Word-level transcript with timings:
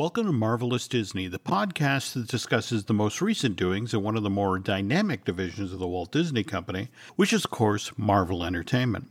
Welcome 0.00 0.24
to 0.24 0.32
Marvelous 0.32 0.88
Disney, 0.88 1.28
the 1.28 1.38
podcast 1.38 2.14
that 2.14 2.26
discusses 2.26 2.84
the 2.84 2.94
most 2.94 3.20
recent 3.20 3.56
doings 3.56 3.92
in 3.92 4.02
one 4.02 4.16
of 4.16 4.22
the 4.22 4.30
more 4.30 4.58
dynamic 4.58 5.26
divisions 5.26 5.74
of 5.74 5.78
the 5.78 5.86
Walt 5.86 6.10
Disney 6.10 6.42
Company, 6.42 6.88
which 7.16 7.34
is, 7.34 7.44
of 7.44 7.50
course, 7.50 7.92
Marvel 7.98 8.42
Entertainment. 8.42 9.10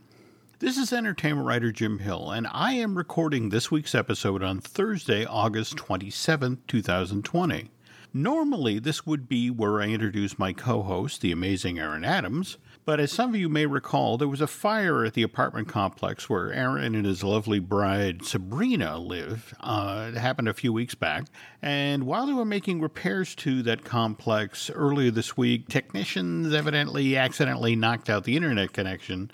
This 0.58 0.76
is 0.76 0.92
entertainment 0.92 1.46
writer 1.46 1.70
Jim 1.70 2.00
Hill, 2.00 2.32
and 2.32 2.48
I 2.50 2.72
am 2.72 2.98
recording 2.98 3.50
this 3.50 3.70
week's 3.70 3.94
episode 3.94 4.42
on 4.42 4.58
Thursday, 4.58 5.24
August 5.24 5.76
27, 5.76 6.58
2020. 6.66 7.70
Normally, 8.12 8.80
this 8.80 9.06
would 9.06 9.28
be 9.28 9.50
where 9.50 9.80
I 9.80 9.86
introduce 9.86 10.38
my 10.38 10.52
co 10.52 10.82
host, 10.82 11.20
the 11.20 11.30
amazing 11.30 11.78
Aaron 11.78 12.04
Adams, 12.04 12.58
but 12.84 12.98
as 12.98 13.12
some 13.12 13.30
of 13.30 13.36
you 13.36 13.48
may 13.48 13.66
recall, 13.66 14.18
there 14.18 14.26
was 14.26 14.40
a 14.40 14.48
fire 14.48 15.04
at 15.04 15.14
the 15.14 15.22
apartment 15.22 15.68
complex 15.68 16.28
where 16.28 16.52
Aaron 16.52 16.96
and 16.96 17.06
his 17.06 17.22
lovely 17.22 17.60
bride 17.60 18.24
Sabrina 18.24 18.98
live. 18.98 19.54
Uh, 19.60 20.10
it 20.12 20.18
happened 20.18 20.48
a 20.48 20.54
few 20.54 20.72
weeks 20.72 20.96
back. 20.96 21.26
And 21.62 22.04
while 22.04 22.26
they 22.26 22.32
were 22.32 22.44
making 22.44 22.80
repairs 22.80 23.36
to 23.36 23.62
that 23.62 23.84
complex 23.84 24.70
earlier 24.70 25.12
this 25.12 25.36
week, 25.36 25.68
technicians 25.68 26.52
evidently 26.52 27.16
accidentally 27.16 27.76
knocked 27.76 28.10
out 28.10 28.24
the 28.24 28.36
internet 28.36 28.72
connection 28.72 29.30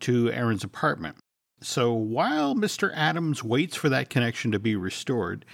to 0.00 0.32
Aaron's 0.32 0.64
apartment. 0.64 1.16
So 1.60 1.92
while 1.92 2.56
Mr. 2.56 2.90
Adams 2.92 3.44
waits 3.44 3.76
for 3.76 3.88
that 3.88 4.10
connection 4.10 4.50
to 4.50 4.58
be 4.58 4.74
restored, 4.74 5.44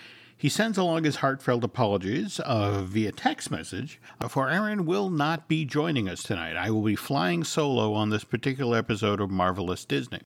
he 0.43 0.49
sends 0.49 0.77
along 0.77 1.05
his 1.05 1.17
heartfelt 1.17 1.63
apologies 1.63 2.41
uh, 2.41 2.83
via 2.83 3.13
text 3.13 3.49
message, 3.49 4.01
uh, 4.21 4.27
for 4.27 4.51
Aaron 4.51 4.85
will 4.85 5.09
not 5.09 5.47
be 5.47 5.65
joining 5.65 6.09
us 6.09 6.25
tonight. 6.25 6.57
I 6.57 6.69
will 6.69 6.83
be 6.83 6.97
flying 6.97 7.45
solo 7.45 7.95
on 7.95 8.11
this 8.11 8.25
particular 8.25 8.77
episode 8.77 9.21
of 9.21 9.31
Marvelous 9.31 9.85
Disney. 9.85 10.19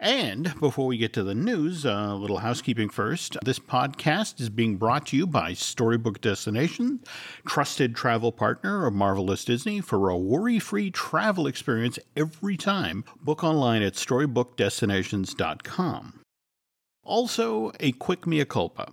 And 0.00 0.52
before 0.58 0.88
we 0.88 0.96
get 0.96 1.12
to 1.12 1.22
the 1.22 1.36
news, 1.36 1.86
uh, 1.86 2.08
a 2.10 2.16
little 2.16 2.38
housekeeping 2.38 2.88
first. 2.88 3.36
This 3.44 3.60
podcast 3.60 4.40
is 4.40 4.50
being 4.50 4.78
brought 4.78 5.06
to 5.06 5.16
you 5.16 5.28
by 5.28 5.52
Storybook 5.52 6.20
Destination, 6.20 6.98
trusted 7.46 7.94
travel 7.94 8.32
partner 8.32 8.84
of 8.84 8.94
Marvelous 8.94 9.44
Disney 9.44 9.80
for 9.80 10.08
a 10.08 10.18
worry 10.18 10.58
free 10.58 10.90
travel 10.90 11.46
experience 11.46 12.00
every 12.16 12.56
time. 12.56 13.04
Book 13.20 13.44
online 13.44 13.82
at 13.82 13.92
storybookdestinations.com. 13.92 16.18
Also, 17.04 17.70
a 17.78 17.92
quick 17.92 18.26
mea 18.26 18.44
culpa. 18.44 18.88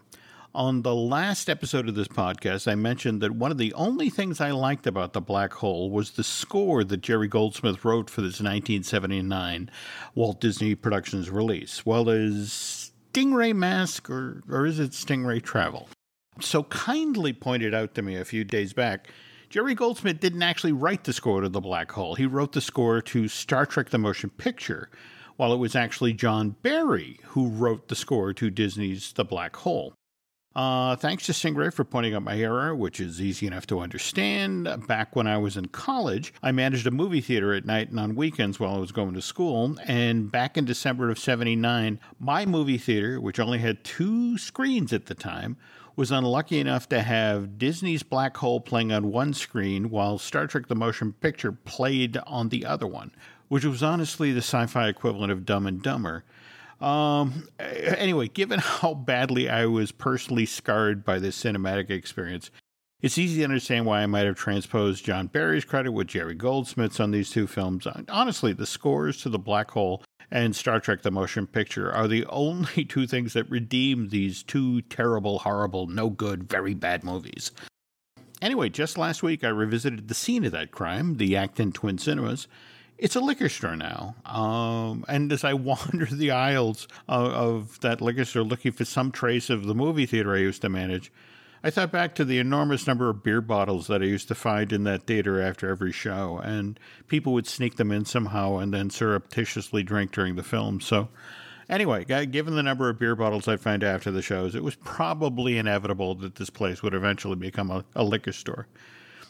On 0.60 0.82
the 0.82 0.94
last 0.94 1.50
episode 1.50 1.88
of 1.88 1.96
this 1.96 2.10
podcast, 2.10 2.70
I 2.70 2.76
mentioned 2.76 3.22
that 3.22 3.32
one 3.32 3.50
of 3.50 3.58
the 3.58 3.74
only 3.76 4.10
things 4.10 4.42
I 4.42 4.52
liked 4.52 4.86
about 4.86 5.14
The 5.14 5.22
Black 5.22 5.54
Hole 5.54 5.90
was 5.90 6.12
the 6.12 6.24
score 6.24 6.84
that 6.84 6.98
Jerry 6.98 7.30
Goldsmith 7.30 7.86
wrote 7.86 8.10
for 8.10 8.20
this 8.20 8.42
1979 8.42 9.72
Walt 10.16 10.42
Disney 10.42 10.76
Productions 10.76 11.30
release. 11.30 11.86
Well, 11.86 12.10
is 12.10 12.92
Stingray 13.14 13.56
Mask 13.56 14.10
or, 14.10 14.44
or 14.50 14.66
is 14.66 14.82
it 14.82 14.92
Stingray 14.92 15.42
Travel? 15.42 15.88
So 16.42 16.64
kindly 16.64 17.32
pointed 17.32 17.74
out 17.74 17.96
to 17.96 18.02
me 18.02 18.18
a 18.18 18.26
few 18.26 18.44
days 18.44 18.74
back. 18.74 19.08
Jerry 19.50 19.76
Goldsmith 19.76 20.20
didn't 20.20 20.44
actually 20.44 20.74
write 20.74 21.06
the 21.06 21.14
score 21.14 21.40
to 21.40 21.48
The 21.48 21.62
Black 21.62 21.90
Hole. 21.94 22.16
He 22.16 22.26
wrote 22.26 22.52
the 22.52 22.60
score 22.60 23.02
to 23.04 23.30
Star 23.30 23.66
Trek 23.66 23.92
The 23.92 23.98
Motion 23.98 24.30
Picture, 24.32 24.90
while 25.38 25.54
it 25.54 25.58
was 25.58 25.74
actually 25.74 26.12
John 26.12 26.58
Barry 26.64 27.22
who 27.28 27.48
wrote 27.48 27.88
the 27.88 27.96
score 27.96 28.34
to 28.34 28.50
Disney's 28.50 29.14
The 29.14 29.24
Black 29.24 29.56
Hole. 29.56 29.94
Uh, 30.56 30.96
thanks 30.96 31.28
to 31.28 31.32
Stingray 31.32 31.72
for 31.72 31.84
pointing 31.84 32.16
out 32.16 32.24
my 32.24 32.38
error, 32.38 32.76
which 32.76 33.00
is 33.00 33.22
easy 33.22 33.46
enough 33.46 33.68
to 33.68 33.80
understand. 33.80 34.68
Back 34.88 35.16
when 35.16 35.28
I 35.28 35.38
was 35.38 35.56
in 35.56 35.68
college, 35.68 36.34
I 36.42 36.52
managed 36.52 36.88
a 36.88 36.92
movie 36.92 37.22
theater 37.22 37.54
at 37.54 37.66
night 37.66 37.90
and 37.90 38.00
on 38.00 38.16
weekends 38.16 38.60
while 38.60 38.76
I 38.76 38.80
was 38.80 38.92
going 38.92 39.14
to 39.14 39.22
school. 39.22 39.78
And 39.86 40.32
back 40.32 40.58
in 40.58 40.66
December 40.66 41.12
of 41.12 41.20
79, 41.20 42.00
my 42.20 42.46
movie 42.46 42.80
theater, 42.80 43.22
which 43.22 43.40
only 43.40 43.60
had 43.60 43.84
two 43.84 44.38
screens 44.40 44.92
at 44.92 45.06
the 45.06 45.16
time, 45.16 45.56
was 45.96 46.12
unlucky 46.12 46.60
enough 46.60 46.90
to 46.90 47.02
have 47.02 47.58
Disney's 47.60 48.04
Black 48.04 48.38
Hole 48.38 48.60
playing 48.60 48.92
on 48.92 49.12
one 49.12 49.34
screen 49.34 49.90
while 49.90 50.18
Star 50.18 50.48
Trek 50.48 50.68
the 50.68 50.76
Motion 50.76 51.14
Picture 51.14 51.52
played 51.52 52.18
on 52.26 52.50
the 52.50 52.66
other 52.66 52.88
one, 52.88 53.12
which 53.50 53.66
was 53.66 53.84
honestly 53.84 54.32
the 54.32 54.40
sci 54.40 54.66
fi 54.66 54.88
equivalent 54.88 55.32
of 55.32 55.46
Dumb 55.46 55.68
and 55.68 55.84
Dumber. 55.84 56.24
Um, 56.82 57.48
anyway, 57.60 58.28
given 58.30 58.60
how 58.60 58.94
badly 58.94 59.50
I 59.50 59.66
was 59.66 59.92
personally 59.92 60.46
scarred 60.46 61.04
by 61.04 61.20
this 61.20 61.42
cinematic 61.42 61.90
experience, 61.90 62.52
it's 63.02 63.18
easy 63.18 63.40
to 63.40 63.46
understand 63.46 63.86
why 63.86 64.02
I 64.02 64.08
might 64.08 64.26
have 64.26 64.36
transposed 64.36 65.06
John 65.06 65.28
Barry's 65.28 65.66
credit 65.66 65.92
with 65.92 66.08
Jerry 66.08 66.36
Goldsmith's 66.36 67.00
on 67.00 67.12
these 67.12 67.30
two 67.30 67.48
films. 67.48 67.88
Honestly, 68.10 68.54
the 68.54 68.66
scores 68.66 69.22
to 69.22 69.30
The 69.30 69.40
Black 69.40 69.72
Hole 69.72 70.04
and 70.32 70.56
Star 70.56 70.80
Trek 70.80 71.02
The 71.02 71.12
Motion 71.12 71.48
Picture 71.48 71.92
are 71.92 72.08
the 72.08 72.26
only 72.30 72.86
two 72.86 73.08
things 73.08 73.34
that 73.34 73.50
redeem 73.50 74.10
these 74.10 74.44
two 74.44 74.82
terrible, 74.84 75.40
horrible, 75.40 75.88
no 75.88 76.10
good, 76.10 76.50
very 76.50 76.74
bad 76.74 77.04
movies. 77.04 77.52
Anyway, 78.42 78.70
just 78.70 78.98
last 78.98 79.22
week 79.22 79.44
I 79.44 79.50
revisited 79.50 80.08
the 80.08 80.14
scene 80.14 80.46
of 80.46 80.52
that 80.54 80.72
crime, 80.72 81.18
the 81.18 81.36
Acton 81.36 81.74
Twin 81.74 81.98
Cinemas, 81.98 82.48
it's 83.00 83.16
a 83.16 83.22
liquor 83.22 83.50
store 83.50 83.76
now. 83.76 84.16
Um, 84.26 85.06
and 85.08 85.32
as 85.32 85.44
I 85.44 85.54
wander 85.56 86.06
the 86.06 86.32
aisles 86.32 86.88
of, 87.08 87.32
of, 87.32 87.80
that 87.80 88.02
liquor 88.02 88.26
store 88.26 88.44
looking 88.44 88.72
for 88.72 88.86
some 88.86 89.12
trace 89.12 89.50
of 89.50 89.66
the 89.66 89.76
movie 89.76 90.06
theater 90.06 90.36
I 90.36 90.40
used 90.40 90.62
to 90.62 90.70
manage, 90.70 91.12
I 91.64 91.70
thought 91.70 91.92
back 91.92 92.16
to 92.16 92.26
the 92.26 92.40
enormous 92.40 92.88
number 92.88 93.10
of 93.10 93.24
beer 93.24 93.42
bottles 93.42 93.88
that 93.88 94.02
I 94.02 94.06
used 94.06 94.28
to 94.30 94.36
find 94.36 94.72
in 94.72 94.84
that 94.86 95.04
theater 95.04 95.42
after 95.42 95.70
every 95.70 95.92
show. 95.92 96.40
And 96.44 96.80
people 97.08 97.34
would 97.34 97.48
sneak 97.48 97.76
them 97.76 97.92
in 97.92 98.06
somehow 98.06 98.58
and 98.58 98.74
then 98.74 98.90
surreptitiously 98.90 99.84
drink 99.84 100.12
during 100.12 100.36
the 100.36 100.44
film. 100.44 100.80
So, 100.80 101.10
anyway, 101.68 102.06
given 102.06 102.56
the 102.56 102.64
number 102.64 102.90
of 102.90 102.98
beer 102.98 103.16
bottles 103.16 103.48
I'd 103.48 103.60
find 103.60 103.84
after 103.84 104.10
the 104.10 104.22
shows, 104.22 104.56
it 104.56 104.64
was 104.64 104.76
probably 104.76 105.58
inevitable 105.58 106.16
that 106.16 106.36
this 106.36 106.50
place 106.50 106.82
would 106.82 106.94
eventually 106.94 107.36
become 107.36 107.72
a, 107.72 107.84
a 107.94 108.04
liquor 108.04 108.32
store. 108.32 108.68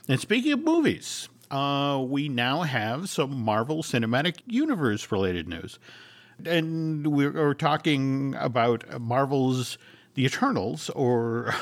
And 0.07 0.19
speaking 0.19 0.51
of 0.51 0.59
movies, 0.59 1.29
uh, 1.51 2.03
we 2.07 2.29
now 2.29 2.61
have 2.61 3.09
some 3.09 3.41
Marvel 3.41 3.83
Cinematic 3.83 4.41
Universe 4.47 5.11
related 5.11 5.47
news. 5.47 5.79
And 6.45 7.07
we're, 7.07 7.53
talking 7.53 8.35
about 8.39 9.01
Marvel's 9.01 9.77
The 10.13 10.25
Eternals, 10.25 10.89
or 10.91 11.53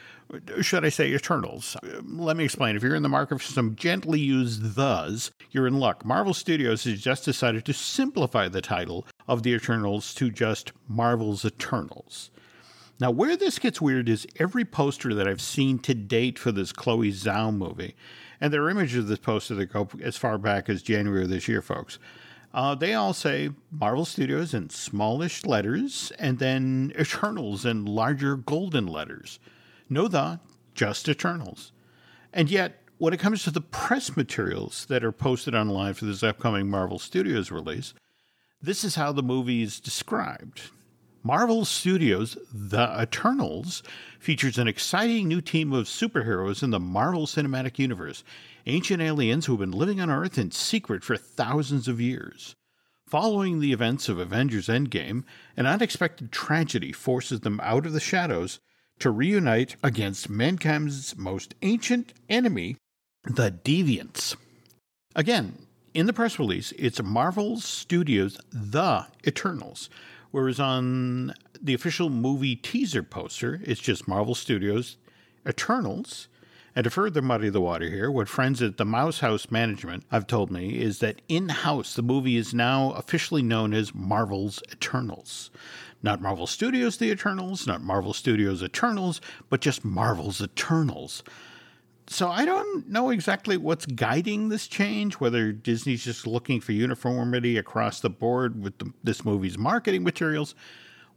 should 0.60 0.84
I 0.84 0.88
say 0.88 1.12
Eternals? 1.12 1.76
Let 2.04 2.36
me 2.36 2.44
explain. 2.44 2.76
If 2.76 2.82
you're 2.82 2.94
in 2.94 3.02
the 3.02 3.08
market 3.08 3.40
for 3.40 3.52
some 3.52 3.74
gently 3.74 4.20
used 4.20 4.62
thes, 4.62 5.32
you're 5.50 5.66
in 5.66 5.80
luck. 5.80 6.04
Marvel 6.04 6.34
Studios 6.34 6.84
has 6.84 7.00
just 7.00 7.24
decided 7.24 7.64
to 7.64 7.72
simplify 7.72 8.48
the 8.48 8.62
title 8.62 9.06
of 9.26 9.42
The 9.42 9.54
Eternals 9.54 10.14
to 10.14 10.30
just 10.30 10.72
Marvel's 10.86 11.44
Eternals. 11.44 12.30
Now, 13.00 13.10
where 13.10 13.34
this 13.34 13.58
gets 13.58 13.80
weird 13.80 14.10
is 14.10 14.26
every 14.36 14.64
poster 14.64 15.14
that 15.14 15.26
I've 15.26 15.40
seen 15.40 15.78
to 15.80 15.94
date 15.94 16.38
for 16.38 16.52
this 16.52 16.70
Chloe 16.70 17.10
Zhao 17.10 17.56
movie, 17.56 17.96
and 18.40 18.52
there 18.52 18.62
are 18.62 18.70
images 18.70 18.98
of 18.98 19.08
this 19.08 19.18
poster 19.18 19.54
that 19.54 19.66
go 19.66 19.88
as 20.02 20.16
far 20.16 20.38
back 20.38 20.68
as 20.68 20.82
January 20.82 21.24
of 21.24 21.30
this 21.30 21.48
year, 21.48 21.62
folks. 21.62 21.98
Uh, 22.52 22.74
they 22.74 22.94
all 22.94 23.12
say 23.12 23.50
Marvel 23.70 24.04
Studios 24.04 24.54
in 24.54 24.70
smallish 24.70 25.44
letters, 25.44 26.12
and 26.18 26.38
then 26.38 26.92
Eternals 26.98 27.64
in 27.64 27.84
larger 27.84 28.36
golden 28.36 28.86
letters. 28.86 29.38
No 29.88 30.08
the, 30.08 30.40
just 30.74 31.08
Eternals. 31.08 31.72
And 32.32 32.50
yet, 32.50 32.82
when 32.98 33.14
it 33.14 33.20
comes 33.20 33.44
to 33.44 33.50
the 33.50 33.60
press 33.60 34.16
materials 34.16 34.86
that 34.86 35.04
are 35.04 35.12
posted 35.12 35.54
online 35.54 35.94
for 35.94 36.06
this 36.06 36.22
upcoming 36.22 36.68
Marvel 36.68 36.98
Studios 36.98 37.50
release, 37.50 37.94
this 38.60 38.84
is 38.84 38.96
how 38.96 39.12
the 39.12 39.22
movie 39.22 39.62
is 39.62 39.80
described. 39.80 40.70
Marvel 41.22 41.66
Studios' 41.66 42.38
The 42.52 42.96
Eternals 42.98 43.82
features 44.18 44.56
an 44.56 44.68
exciting 44.68 45.28
new 45.28 45.42
team 45.42 45.70
of 45.70 45.86
superheroes 45.86 46.62
in 46.62 46.70
the 46.70 46.80
Marvel 46.80 47.26
Cinematic 47.26 47.78
Universe, 47.78 48.24
ancient 48.64 49.02
aliens 49.02 49.44
who 49.44 49.52
have 49.52 49.60
been 49.60 49.70
living 49.70 50.00
on 50.00 50.08
Earth 50.08 50.38
in 50.38 50.50
secret 50.50 51.04
for 51.04 51.18
thousands 51.18 51.88
of 51.88 52.00
years. 52.00 52.56
Following 53.06 53.60
the 53.60 53.72
events 53.72 54.08
of 54.08 54.18
Avengers 54.18 54.68
Endgame, 54.68 55.24
an 55.58 55.66
unexpected 55.66 56.32
tragedy 56.32 56.90
forces 56.90 57.40
them 57.40 57.60
out 57.62 57.84
of 57.84 57.92
the 57.92 58.00
shadows 58.00 58.58
to 59.00 59.10
reunite 59.10 59.76
against 59.82 60.30
mankind's 60.30 61.18
most 61.18 61.54
ancient 61.60 62.14
enemy, 62.30 62.76
the 63.24 63.50
Deviants. 63.50 64.36
Again, 65.14 65.66
in 65.92 66.06
the 66.06 66.12
press 66.12 66.38
release, 66.38 66.72
it's 66.78 67.02
Marvel 67.02 67.58
Studios' 67.58 68.38
The 68.52 69.06
Eternals, 69.26 69.90
Whereas 70.30 70.60
on 70.60 71.34
the 71.60 71.74
official 71.74 72.08
movie 72.08 72.56
teaser 72.56 73.02
poster, 73.02 73.60
it's 73.64 73.80
just 73.80 74.08
Marvel 74.08 74.34
Studios 74.34 74.96
Eternals. 75.46 76.28
And 76.76 76.84
to 76.84 76.90
further 76.90 77.20
muddy 77.20 77.48
the 77.48 77.60
water 77.60 77.90
here, 77.90 78.10
what 78.10 78.28
friends 78.28 78.62
at 78.62 78.76
the 78.76 78.84
Mouse 78.84 79.18
House 79.20 79.50
Management 79.50 80.04
have 80.12 80.28
told 80.28 80.52
me 80.52 80.80
is 80.80 81.00
that 81.00 81.20
in 81.28 81.48
house, 81.48 81.94
the 81.94 82.02
movie 82.02 82.36
is 82.36 82.54
now 82.54 82.92
officially 82.92 83.42
known 83.42 83.74
as 83.74 83.92
Marvel's 83.92 84.62
Eternals. 84.70 85.50
Not 86.00 86.22
Marvel 86.22 86.46
Studios 86.46 86.96
The 86.96 87.10
Eternals, 87.10 87.66
not 87.66 87.82
Marvel 87.82 88.14
Studios 88.14 88.62
Eternals, 88.62 89.20
but 89.48 89.60
just 89.60 89.84
Marvel's 89.84 90.40
Eternals 90.40 91.24
so 92.06 92.28
I 92.28 92.44
don't 92.44 92.88
know 92.88 93.10
exactly 93.10 93.56
what's 93.56 93.86
guiding 93.86 94.48
this 94.48 94.66
change, 94.66 95.14
whether 95.14 95.52
Disney's 95.52 96.04
just 96.04 96.26
looking 96.26 96.60
for 96.60 96.72
uniformity 96.72 97.56
across 97.56 98.00
the 98.00 98.10
board 98.10 98.62
with 98.62 98.78
the, 98.78 98.92
this 99.04 99.24
movie's 99.24 99.56
marketing 99.56 100.02
materials, 100.02 100.54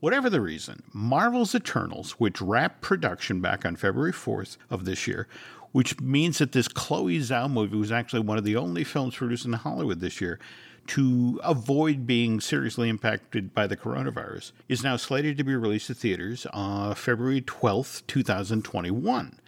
Whatever 0.04 0.30
the 0.30 0.42
reason, 0.42 0.84
Marvel's 0.92 1.56
Eternals, 1.56 2.20
which 2.20 2.42
wrapped 2.42 2.82
production 2.82 3.40
back 3.40 3.66
on 3.66 3.78
February 3.78 4.12
4th 4.12 4.58
of 4.70 4.84
this 4.84 5.08
year, 5.08 5.30
which 5.72 5.98
means 6.02 6.40
that 6.40 6.52
this 6.52 6.68
Chloe 6.68 7.20
Zhao 7.20 7.50
movie 7.50 7.78
was 7.78 7.90
actually 7.90 8.20
one 8.20 8.38
of 8.38 8.44
the 8.44 8.58
only 8.58 8.84
films 8.84 9.16
produced 9.16 9.46
in 9.46 9.54
Hollywood 9.54 10.02
this 10.02 10.20
year 10.20 10.40
to 10.88 11.40
avoid 11.42 12.06
being 12.06 12.42
seriously 12.42 12.90
impacted 12.90 13.54
by 13.54 13.66
the 13.66 13.78
coronavirus, 13.78 14.52
is 14.68 14.84
now 14.84 14.98
slated 14.98 15.38
to 15.38 15.46
be 15.46 15.56
released 15.56 15.88
to 15.88 15.94
theaters 15.94 16.46
uh, 16.52 16.94
February 16.94 17.40
12th, 17.40 18.06
2021. 18.06 19.40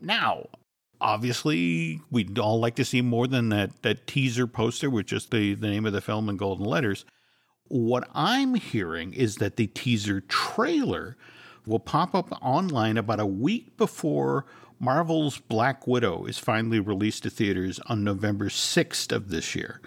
Now, 0.00 0.46
obviously, 1.00 2.00
we'd 2.10 2.38
all 2.38 2.60
like 2.60 2.76
to 2.76 2.84
see 2.84 3.02
more 3.02 3.26
than 3.26 3.48
that, 3.50 3.82
that 3.82 4.06
teaser 4.06 4.46
poster 4.46 4.90
with 4.90 5.06
just 5.06 5.30
the, 5.30 5.54
the 5.54 5.68
name 5.68 5.86
of 5.86 5.92
the 5.92 6.00
film 6.00 6.28
in 6.28 6.36
golden 6.36 6.64
letters. 6.64 7.04
What 7.68 8.08
I'm 8.14 8.54
hearing 8.54 9.12
is 9.12 9.36
that 9.36 9.56
the 9.56 9.66
teaser 9.66 10.20
trailer 10.20 11.16
will 11.66 11.80
pop 11.80 12.14
up 12.14 12.30
online 12.40 12.96
about 12.96 13.20
a 13.20 13.26
week 13.26 13.76
before 13.76 14.46
Marvel's 14.78 15.38
Black 15.38 15.86
Widow 15.86 16.26
is 16.26 16.38
finally 16.38 16.80
released 16.80 17.22
to 17.22 17.30
theaters 17.30 17.80
on 17.86 18.04
November 18.04 18.46
6th 18.46 19.10
of 19.10 19.30
this 19.30 19.54
year. 19.54 19.80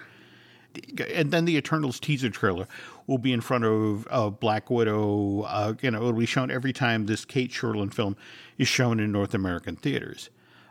And 1.14 1.30
then 1.30 1.46
the 1.46 1.56
Eternals 1.56 1.98
teaser 1.98 2.30
trailer 2.30 2.66
will 3.06 3.18
be 3.18 3.32
in 3.32 3.40
front 3.40 3.64
of, 3.64 4.40
Black 4.40 4.70
Widow. 4.70 5.42
Uh, 5.42 5.74
you 5.80 5.90
know, 5.90 5.98
it'll 5.98 6.12
be 6.12 6.26
shown 6.26 6.50
every 6.50 6.72
time 6.72 7.06
this 7.06 7.24
Cate 7.24 7.50
Shortland 7.50 7.94
film 7.94 8.16
is 8.58 8.68
shown 8.68 9.00
in 9.00 9.10
North 9.10 9.34
American 9.34 9.76
theaters. 9.76 10.30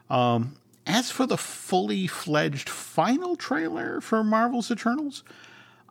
Um, 0.09 0.55
as 0.85 1.11
for 1.11 1.25
the 1.25 1.37
fully 1.37 2.07
fledged 2.07 2.69
final 2.69 3.35
trailer 3.35 4.01
for 4.01 4.23
Marvel's 4.23 4.71
Eternals, 4.71 5.23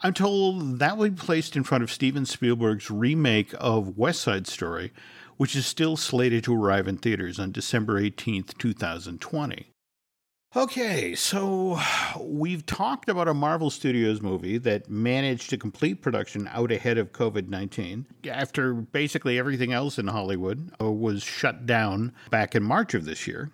I'm 0.03 0.15
told 0.15 0.79
that 0.79 0.97
will 0.97 1.11
be 1.11 1.17
placed 1.17 1.57
in 1.57 1.65
front 1.65 1.85
of 1.85 1.93
Steven 1.93 2.27
Spielberg's 2.27 2.91
remake 2.91 3.55
of 3.59 3.97
West 3.97 4.21
Side 4.23 4.47
Story, 4.47 4.93
which 5.37 5.55
is 5.55 5.67
still 5.67 5.97
slated 5.97 6.45
to 6.45 6.55
arrive 6.55 6.89
in 6.89 6.99
theaters 6.99 7.39
on 7.39 7.53
December 7.53 8.01
18th, 8.01 8.59
2020. 8.59 9.73
Okay, 10.57 11.15
so 11.15 11.79
we've 12.19 12.65
talked 12.65 13.11
about 13.11 13.29
a 13.29 13.35
Marvel 13.35 13.69
Studios 13.69 14.23
movie 14.23 14.57
that 14.57 14.89
managed 14.89 15.51
to 15.51 15.59
complete 15.59 16.01
production 16.01 16.49
out 16.53 16.73
ahead 16.73 16.97
of 16.97 17.13
COVID 17.13 17.49
19 17.49 18.07
after 18.31 18.73
basically 18.73 19.39
everything 19.39 19.75
else 19.75 19.99
in 19.99 20.07
Hollywood 20.07 20.71
uh, 20.81 20.91
was 20.91 21.23
shut 21.23 21.67
down 21.67 22.15
back 22.31 22.55
in 22.55 22.63
March 22.63 22.95
of 22.95 23.05
this 23.05 23.27
year. 23.27 23.51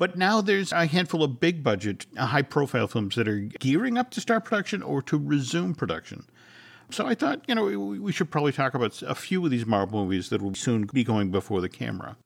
But 0.00 0.16
now 0.16 0.40
there's 0.40 0.72
a 0.72 0.86
handful 0.86 1.22
of 1.22 1.40
big 1.40 1.62
budget, 1.62 2.06
uh, 2.16 2.24
high 2.24 2.40
profile 2.40 2.88
films 2.88 3.16
that 3.16 3.28
are 3.28 3.40
gearing 3.40 3.98
up 3.98 4.10
to 4.12 4.20
start 4.22 4.46
production 4.46 4.82
or 4.82 5.02
to 5.02 5.18
resume 5.18 5.74
production. 5.74 6.24
So 6.90 7.06
I 7.06 7.14
thought, 7.14 7.44
you 7.46 7.54
know, 7.54 7.66
we 7.66 8.10
should 8.10 8.30
probably 8.30 8.52
talk 8.52 8.72
about 8.72 9.02
a 9.02 9.14
few 9.14 9.44
of 9.44 9.50
these 9.50 9.66
Marvel 9.66 10.02
movies 10.02 10.30
that 10.30 10.40
will 10.40 10.54
soon 10.54 10.88
be 10.90 11.04
going 11.04 11.30
before 11.30 11.60
the 11.60 11.68
camera. 11.68 12.16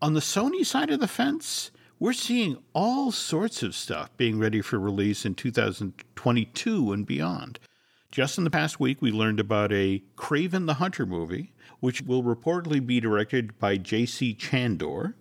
On 0.00 0.14
the 0.14 0.20
Sony 0.20 0.64
side 0.64 0.88
of 0.90 1.00
the 1.00 1.08
fence, 1.08 1.72
we're 1.98 2.12
seeing 2.12 2.58
all 2.74 3.10
sorts 3.10 3.64
of 3.64 3.74
stuff 3.74 4.16
being 4.16 4.38
ready 4.38 4.60
for 4.60 4.78
release 4.78 5.26
in 5.26 5.34
2022 5.34 6.92
and 6.92 7.04
beyond. 7.04 7.58
Just 8.12 8.38
in 8.38 8.44
the 8.44 8.50
past 8.50 8.78
week, 8.78 9.02
we 9.02 9.10
learned 9.10 9.40
about 9.40 9.72
a 9.72 10.04
Kraven 10.16 10.66
the 10.66 10.74
Hunter 10.74 11.06
movie, 11.06 11.54
which 11.80 12.02
will 12.02 12.22
reportedly 12.22 12.86
be 12.86 13.00
directed 13.00 13.58
by 13.58 13.78
J.C. 13.78 14.32
Chandor. 14.36 15.14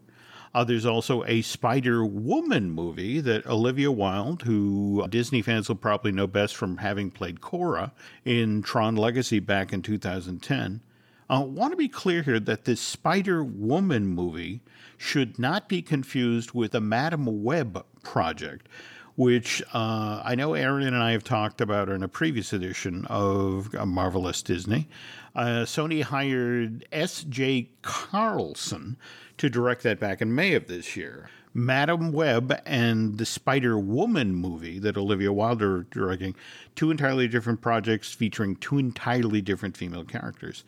Uh, 0.54 0.64
there's 0.64 0.86
also 0.86 1.24
a 1.26 1.42
Spider 1.42 2.06
Woman 2.06 2.70
movie 2.70 3.20
that 3.22 3.48
Olivia 3.48 3.92
Wilde, 3.92 4.44
who 4.44 5.06
Disney 5.10 5.42
fans 5.42 5.68
will 5.68 5.76
probably 5.76 6.12
know 6.12 6.28
best 6.28 6.56
from 6.56 6.78
having 6.78 7.10
played 7.10 7.42
Cora 7.42 7.92
in 8.24 8.62
Tron 8.62 8.96
Legacy 8.96 9.40
back 9.40 9.74
in 9.74 9.82
2010. 9.82 10.82
I 11.30 11.38
uh, 11.38 11.42
want 11.42 11.72
to 11.72 11.78
be 11.78 11.88
clear 11.88 12.22
here 12.22 12.40
that 12.40 12.66
this 12.66 12.82
Spider 12.82 13.44
Woman 13.44 14.08
movie 14.08 14.62
should 14.98 15.40
not 15.40 15.68
be 15.68 15.82
confused 15.82 16.52
with 16.52 16.76
a 16.76 16.82
Madame 16.82 17.44
Web 17.44 17.84
project, 18.04 18.68
which 19.16 19.64
uh, 19.74 20.22
I 20.24 20.36
know 20.36 20.54
Aaron 20.54 20.86
and 20.86 20.96
I 20.96 21.12
have 21.14 21.24
talked 21.24 21.62
about 21.62 21.90
in 21.90 22.04
a 22.04 22.08
previous 22.08 22.54
edition 22.54 23.06
of 23.06 23.74
Marvelous 23.74 24.44
Disney. 24.44 24.88
Uh, 25.36 25.66
Sony 25.66 26.04
hired 26.04 26.86
S.J. 26.92 27.70
Clarkson 27.82 28.98
to 29.38 29.50
direct 29.50 29.84
that 29.84 30.00
back 30.00 30.22
in 30.22 30.36
May 30.36 30.54
of 30.54 30.68
this 30.68 30.96
year. 30.96 31.30
Madame 31.56 32.12
Web 32.12 32.60
and 32.66 33.18
the 33.18 33.26
Spider 33.26 33.78
Woman 33.78 34.34
movie 34.36 34.80
that 34.80 34.98
Olivia 34.98 35.32
Wilde 35.32 35.62
is 35.62 35.86
directing, 35.92 36.36
two 36.76 36.90
entirely 36.90 37.28
different 37.28 37.62
projects 37.62 38.12
featuring 38.12 38.56
two 38.56 38.80
entirely 38.80 39.42
different 39.42 39.78
female 39.78 40.04
characters. 40.04 40.64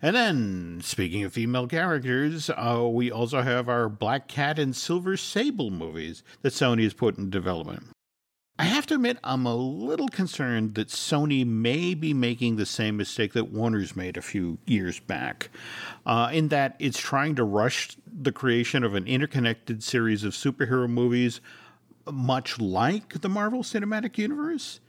And 0.00 0.14
then, 0.14 0.80
speaking 0.82 1.24
of 1.24 1.32
female 1.32 1.66
characters, 1.66 2.50
uh, 2.50 2.86
we 2.88 3.10
also 3.10 3.42
have 3.42 3.68
our 3.68 3.88
Black 3.88 4.28
Cat 4.28 4.58
and 4.58 4.76
Silver 4.76 5.16
Sable 5.16 5.70
movies 5.70 6.22
that 6.42 6.52
Sony 6.52 6.84
has 6.84 6.94
put 6.94 7.18
in 7.18 7.30
development. 7.30 7.88
I 8.60 8.64
have 8.64 8.86
to 8.86 8.94
admit, 8.94 9.18
I'm 9.22 9.46
a 9.46 9.54
little 9.54 10.08
concerned 10.08 10.74
that 10.74 10.88
Sony 10.88 11.46
may 11.46 11.94
be 11.94 12.12
making 12.12 12.56
the 12.56 12.66
same 12.66 12.96
mistake 12.96 13.32
that 13.34 13.52
Warner's 13.52 13.94
made 13.94 14.16
a 14.16 14.22
few 14.22 14.58
years 14.66 14.98
back, 14.98 15.50
uh, 16.04 16.30
in 16.32 16.48
that 16.48 16.74
it's 16.80 16.98
trying 16.98 17.36
to 17.36 17.44
rush 17.44 17.96
the 18.04 18.32
creation 18.32 18.82
of 18.82 18.96
an 18.96 19.06
interconnected 19.06 19.84
series 19.84 20.24
of 20.24 20.32
superhero 20.32 20.90
movies, 20.90 21.40
much 22.10 22.58
like 22.58 23.20
the 23.20 23.28
Marvel 23.28 23.62
Cinematic 23.62 24.18
Universe. 24.18 24.80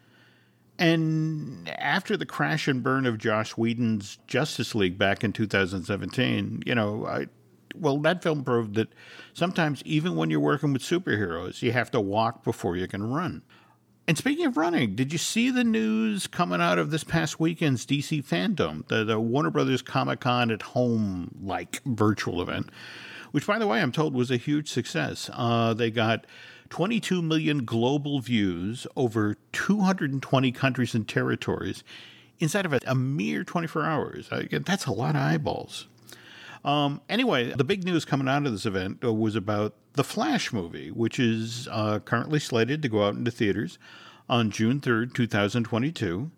And 0.79 1.69
after 1.77 2.17
the 2.17 2.25
crash 2.25 2.67
and 2.67 2.81
burn 2.81 3.05
of 3.05 3.19
Joss 3.19 3.51
Whedon's 3.51 4.17
Justice 4.25 4.73
League 4.73 4.97
back 4.97 5.23
in 5.23 5.31
2017, 5.31 6.63
you 6.65 6.73
know, 6.73 7.05
I, 7.05 7.27
well, 7.75 7.97
that 7.99 8.23
film 8.23 8.43
proved 8.43 8.75
that 8.75 8.89
sometimes, 9.33 9.81
even 9.85 10.15
when 10.15 10.29
you're 10.29 10.39
working 10.39 10.73
with 10.73 10.81
superheroes, 10.81 11.61
you 11.61 11.71
have 11.71 11.91
to 11.91 12.01
walk 12.01 12.43
before 12.43 12.75
you 12.75 12.87
can 12.87 13.09
run. 13.11 13.43
And 14.07 14.17
speaking 14.17 14.47
of 14.47 14.57
running, 14.57 14.95
did 14.95 15.11
you 15.11 15.19
see 15.19 15.51
the 15.51 15.63
news 15.63 16.25
coming 16.25 16.61
out 16.61 16.79
of 16.79 16.89
this 16.89 17.03
past 17.03 17.39
weekend's 17.39 17.85
DC 17.85 18.25
Fandom, 18.25 18.87
the, 18.87 19.03
the 19.03 19.19
Warner 19.19 19.51
Brothers 19.51 19.83
Comic 19.83 20.21
Con 20.21 20.49
at 20.49 20.63
Home 20.63 21.29
like 21.43 21.79
virtual 21.85 22.41
event, 22.41 22.71
which, 23.31 23.45
by 23.45 23.59
the 23.59 23.67
way, 23.67 23.79
I'm 23.79 23.91
told 23.91 24.15
was 24.15 24.31
a 24.31 24.37
huge 24.37 24.67
success. 24.67 25.29
Uh, 25.31 25.75
they 25.75 25.91
got 25.91 26.25
22 26.69 27.21
million 27.21 27.65
global 27.65 28.19
views 28.19 28.87
over 28.95 29.35
220 29.51 30.51
countries 30.53 30.95
and 30.95 31.07
territories 31.07 31.83
inside 32.39 32.65
of 32.65 32.73
a, 32.73 32.79
a 32.87 32.95
mere 32.95 33.43
24 33.43 33.85
hours. 33.85 34.29
That's 34.51 34.87
a 34.87 34.91
lot 34.91 35.15
of 35.15 35.21
eyeballs. 35.21 35.87
Um, 36.63 37.01
anyway, 37.07 37.53
the 37.53 37.63
big 37.63 37.83
news 37.83 38.05
coming 38.05 38.27
out 38.27 38.45
of 38.45 38.51
this 38.51 38.65
event 38.65 39.03
uh, 39.03 39.13
was 39.13 39.35
about 39.35 39.73
the 39.93 40.03
Flash 40.03 40.51
movie, 40.51 40.91
which 40.91 41.19
is 41.19 41.67
uh, 41.71 41.99
currently 41.99 42.39
slated 42.39 42.81
to 42.81 42.89
go 42.89 43.03
out 43.03 43.15
into 43.15 43.31
theaters 43.31 43.77
on 44.27 44.51
June 44.51 44.79
3rd, 44.79 45.13
2022. 45.13 46.31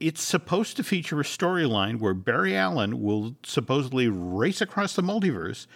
It's 0.00 0.22
supposed 0.22 0.76
to 0.76 0.84
feature 0.84 1.20
a 1.20 1.24
storyline 1.24 1.98
where 1.98 2.14
Barry 2.14 2.56
Allen 2.56 3.02
will 3.02 3.36
supposedly 3.42 4.08
race 4.08 4.60
across 4.60 4.94
the 4.94 5.02
multiverse 5.02 5.66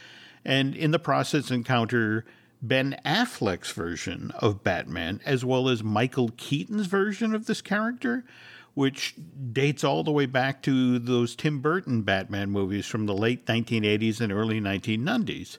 and 0.44 0.74
in 0.74 0.90
the 0.90 0.98
process 0.98 1.50
encounter 1.50 2.24
Ben 2.60 2.96
Affleck's 3.04 3.72
version 3.72 4.32
of 4.38 4.64
Batman 4.64 5.20
as 5.24 5.44
well 5.44 5.68
as 5.68 5.82
Michael 5.82 6.30
Keaton's 6.36 6.86
version 6.86 7.34
of 7.34 7.46
this 7.46 7.62
character, 7.62 8.24
which 8.78 9.16
dates 9.52 9.82
all 9.82 10.04
the 10.04 10.12
way 10.12 10.24
back 10.24 10.62
to 10.62 11.00
those 11.00 11.34
Tim 11.34 11.58
Burton 11.58 12.02
Batman 12.02 12.48
movies 12.48 12.86
from 12.86 13.06
the 13.06 13.12
late 13.12 13.44
1980s 13.44 14.20
and 14.20 14.32
early 14.32 14.60
1990s. 14.60 15.58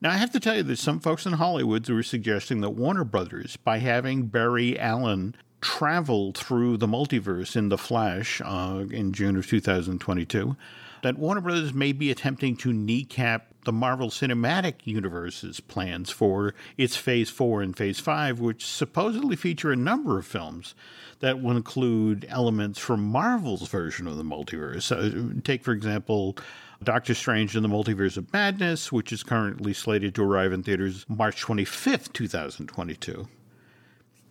Now, 0.00 0.12
I 0.12 0.16
have 0.16 0.32
to 0.32 0.40
tell 0.40 0.56
you, 0.56 0.62
that 0.62 0.78
some 0.78 0.98
folks 0.98 1.26
in 1.26 1.34
Hollywood 1.34 1.86
were 1.90 2.02
suggesting 2.02 2.62
that 2.62 2.70
Warner 2.70 3.04
Brothers, 3.04 3.58
by 3.58 3.80
having 3.80 4.28
Barry 4.28 4.78
Allen 4.78 5.36
travel 5.60 6.32
through 6.32 6.78
the 6.78 6.86
multiverse 6.86 7.54
in 7.54 7.68
The 7.68 7.76
Flash 7.76 8.40
uh, 8.42 8.84
in 8.90 9.12
June 9.12 9.36
of 9.36 9.46
2022, 9.46 10.56
that 11.02 11.18
Warner 11.18 11.42
Brothers 11.42 11.74
may 11.74 11.92
be 11.92 12.10
attempting 12.10 12.56
to 12.56 12.72
kneecap 12.72 13.51
the 13.64 13.72
Marvel 13.72 14.08
Cinematic 14.08 14.74
Universe's 14.84 15.60
plans 15.60 16.10
for 16.10 16.54
its 16.76 16.96
Phase 16.96 17.30
4 17.30 17.62
and 17.62 17.76
Phase 17.76 18.00
5, 18.00 18.40
which 18.40 18.66
supposedly 18.66 19.36
feature 19.36 19.70
a 19.70 19.76
number 19.76 20.18
of 20.18 20.26
films 20.26 20.74
that 21.20 21.40
will 21.40 21.56
include 21.56 22.26
elements 22.28 22.78
from 22.78 23.04
Marvel's 23.04 23.68
version 23.68 24.06
of 24.06 24.16
the 24.16 24.24
multiverse. 24.24 24.90
Uh, 24.90 25.40
take, 25.44 25.62
for 25.62 25.72
example, 25.72 26.36
Doctor 26.82 27.14
Strange 27.14 27.54
in 27.54 27.62
the 27.62 27.68
Multiverse 27.68 28.16
of 28.16 28.32
Madness, 28.32 28.90
which 28.90 29.12
is 29.12 29.22
currently 29.22 29.72
slated 29.72 30.14
to 30.16 30.24
arrive 30.24 30.52
in 30.52 30.62
theaters 30.62 31.06
March 31.08 31.44
25th, 31.44 32.12
2022. 32.12 33.28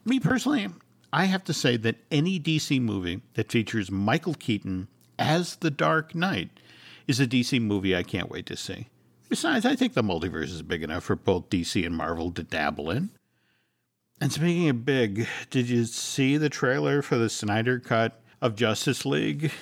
Me 0.03 0.19
personally, 0.19 0.67
I 1.13 1.25
have 1.25 1.43
to 1.45 1.53
say 1.53 1.77
that 1.77 1.97
any 2.09 2.39
DC 2.39 2.81
movie 2.81 3.21
that 3.35 3.51
features 3.51 3.89
Michael 3.89 4.33
Keaton 4.33 4.87
as 5.17 5.57
the 5.57 5.71
Dark 5.71 6.15
Knight 6.15 6.49
is 7.07 7.19
a 7.19 7.27
DC 7.27 7.61
movie 7.61 7.95
I 7.95 8.03
can't 8.03 8.29
wait 8.29 8.45
to 8.47 8.57
see. 8.57 8.87
Besides, 9.31 9.65
I 9.65 9.77
think 9.77 9.93
the 9.93 10.03
multiverse 10.03 10.51
is 10.51 10.61
big 10.61 10.83
enough 10.83 11.05
for 11.05 11.15
both 11.15 11.49
DC 11.49 11.85
and 11.85 11.95
Marvel 11.95 12.31
to 12.33 12.43
dabble 12.43 12.91
in. 12.91 13.11
And 14.19 14.29
speaking 14.29 14.67
of 14.67 14.83
big, 14.83 15.25
did 15.49 15.69
you 15.69 15.85
see 15.85 16.35
the 16.35 16.49
trailer 16.49 17.01
for 17.01 17.17
the 17.17 17.29
Snyder 17.29 17.79
cut 17.79 18.21
of 18.41 18.57
Justice 18.57 19.05
League? 19.05 19.53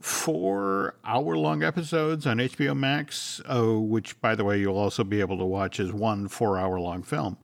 four 0.00 0.96
hour 1.04 1.36
long 1.36 1.62
episodes 1.62 2.26
on 2.26 2.38
HBO 2.38 2.76
Max, 2.76 3.40
oh, 3.48 3.78
which, 3.78 4.20
by 4.20 4.34
the 4.34 4.44
way, 4.44 4.58
you'll 4.58 4.78
also 4.78 5.04
be 5.04 5.20
able 5.20 5.38
to 5.38 5.44
watch 5.44 5.78
as 5.78 5.92
one 5.92 6.26
four 6.26 6.58
hour 6.58 6.80
long 6.80 7.04
film. 7.04 7.38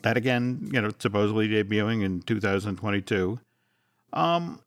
That 0.00 0.16
again, 0.16 0.70
you 0.72 0.80
know, 0.80 0.90
supposedly 0.98 1.48
debuting 1.48 2.02
in 2.02 2.22
2022. 2.22 3.40
Um, 4.14 4.60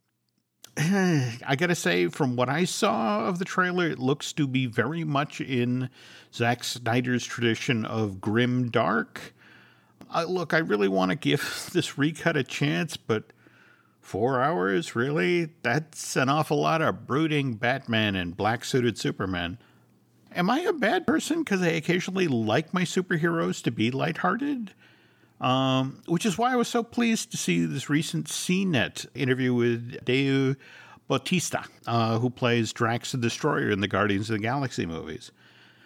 I 1.46 1.58
gotta 1.58 1.76
say, 1.76 2.08
from 2.08 2.38
what 2.38 2.48
I 2.48 2.64
saw 2.64 3.26
of 3.26 3.38
the 3.38 3.44
trailer, 3.44 3.88
it 3.88 4.00
looks 4.00 4.32
to 4.34 4.48
be 4.48 4.66
very 4.66 5.04
much 5.04 5.42
in 5.42 5.90
Zack 6.34 6.64
Snyder's 6.64 7.26
tradition 7.26 7.84
of 7.84 8.22
grim 8.22 8.70
dark. 8.70 9.34
Look, 10.26 10.54
I 10.54 10.60
really 10.60 10.88
want 10.88 11.12
to 11.12 11.18
give 11.18 11.70
this 11.74 11.98
recut 11.98 12.38
a 12.38 12.46
chance, 12.46 12.96
but 12.96 13.34
four 14.00 14.42
hours, 14.42 14.96
really? 14.96 15.50
That's 15.64 16.16
an 16.16 16.30
awful 16.30 16.62
lot 16.62 16.82
of 16.82 17.06
brooding 17.06 17.56
Batman 17.56 18.16
and 18.16 18.38
black 18.38 18.64
suited 18.64 18.98
Superman. 18.98 19.58
Am 20.34 20.50
I 20.50 20.62
a 20.62 20.72
bad 20.72 21.06
person 21.06 21.40
because 21.40 21.62
I 21.62 21.70
occasionally 21.70 22.30
like 22.30 22.74
my 22.74 22.84
superheroes 22.84 23.62
to 23.64 23.72
be 23.72 23.92
lighthearted? 23.92 24.72
Um, 25.42 26.02
which 26.06 26.26
is 26.26 26.38
why 26.38 26.52
I 26.52 26.58
was 26.58 26.68
so 26.68 26.84
pleased 26.84 27.32
to 27.32 27.38
see 27.38 27.66
this 27.66 27.90
recent 27.90 28.28
CNET 28.28 29.08
interview 29.16 29.54
with 29.54 30.04
Dave 30.04 30.58
Bautista, 31.08 31.64
uh, 31.88 32.20
who 32.20 32.30
plays 32.30 32.74
Drax 32.74 33.14
the 33.14 33.18
Destroyer 33.18 33.70
in 33.70 33.80
the 33.80 33.88
Guardians 33.88 34.30
of 34.30 34.36
the 34.36 34.44
Galaxy 34.44 34.86
movies. 34.86 35.32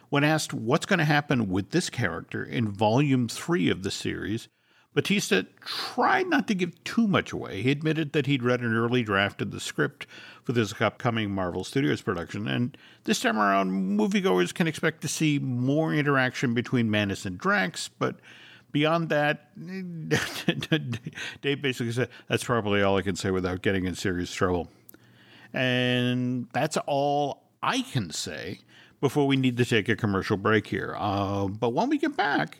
When 0.09 0.23
asked 0.23 0.53
what's 0.53 0.85
going 0.85 0.99
to 0.99 1.05
happen 1.05 1.49
with 1.49 1.69
this 1.69 1.89
character 1.89 2.43
in 2.43 2.69
Volume 2.69 3.27
3 3.27 3.69
of 3.69 3.83
the 3.83 3.91
series, 3.91 4.47
Bautista 4.93 5.47
tried 5.65 6.27
not 6.27 6.47
to 6.47 6.55
give 6.55 6.83
too 6.83 7.07
much 7.07 7.31
away. 7.31 7.61
He 7.63 7.71
admitted 7.71 8.13
that 8.13 8.27
he'd 8.27 8.43
read 8.43 8.61
an 8.61 8.75
early 8.75 9.01
draft 9.01 9.41
of 9.41 9.51
the 9.51 9.59
script 9.59 10.05
for 10.43 10.51
this 10.51 10.79
upcoming 10.79 11.31
Marvel 11.31 11.63
Studios 11.63 12.01
production, 12.01 12.47
and 12.47 12.77
this 13.05 13.21
time 13.21 13.39
around, 13.39 13.71
moviegoers 13.71 14.53
can 14.53 14.67
expect 14.67 15.01
to 15.01 15.07
see 15.07 15.39
more 15.39 15.93
interaction 15.93 16.53
between 16.53 16.91
Mantis 16.91 17.25
and 17.25 17.37
Drax, 17.37 17.89
but 17.97 18.17
beyond 18.73 19.07
that, 19.09 19.55
Dave 21.41 21.61
basically 21.61 21.93
said, 21.93 22.09
that's 22.27 22.43
probably 22.43 22.81
all 22.81 22.97
I 22.97 23.01
can 23.01 23.15
say 23.15 23.31
without 23.31 23.61
getting 23.61 23.85
in 23.85 23.95
serious 23.95 24.33
trouble. 24.33 24.67
And 25.53 26.47
that's 26.51 26.75
all 26.87 27.43
I 27.61 27.83
can 27.83 28.11
say 28.11 28.59
before 28.99 29.27
we 29.27 29.37
need 29.37 29.55
to 29.57 29.65
take 29.65 29.87
a 29.87 29.95
commercial 29.95 30.35
break 30.35 30.67
here. 30.67 30.95
Uh, 30.97 31.47
but 31.47 31.69
when 31.69 31.87
we 31.87 31.97
get 31.97 32.17
back, 32.17 32.57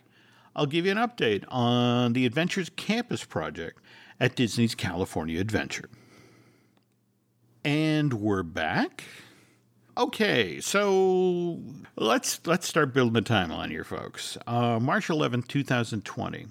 I'll 0.56 0.68
give 0.68 0.86
you 0.86 0.92
an 0.92 0.98
update 0.98 1.44
on 1.50 2.14
the 2.14 2.26
Avengers 2.26 2.70
Campus 2.70 3.26
project 3.26 3.80
at 4.20 4.36
Disney's 4.36 4.76
California 4.76 5.42
Adventure. 5.42 5.90
And 7.66 8.14
we're 8.14 8.44
back. 8.44 9.04
Okay, 9.96 10.60
so 10.60 11.60
let's 11.96 12.40
let's 12.48 12.68
start 12.68 12.96
building 12.96 13.14
the 13.14 13.22
timeline 13.22 13.70
here, 13.70 13.84
folks. 13.84 14.40
Uh, 14.48 14.80
March 14.80 15.08
11th, 15.08 15.48
2020. 15.48 16.48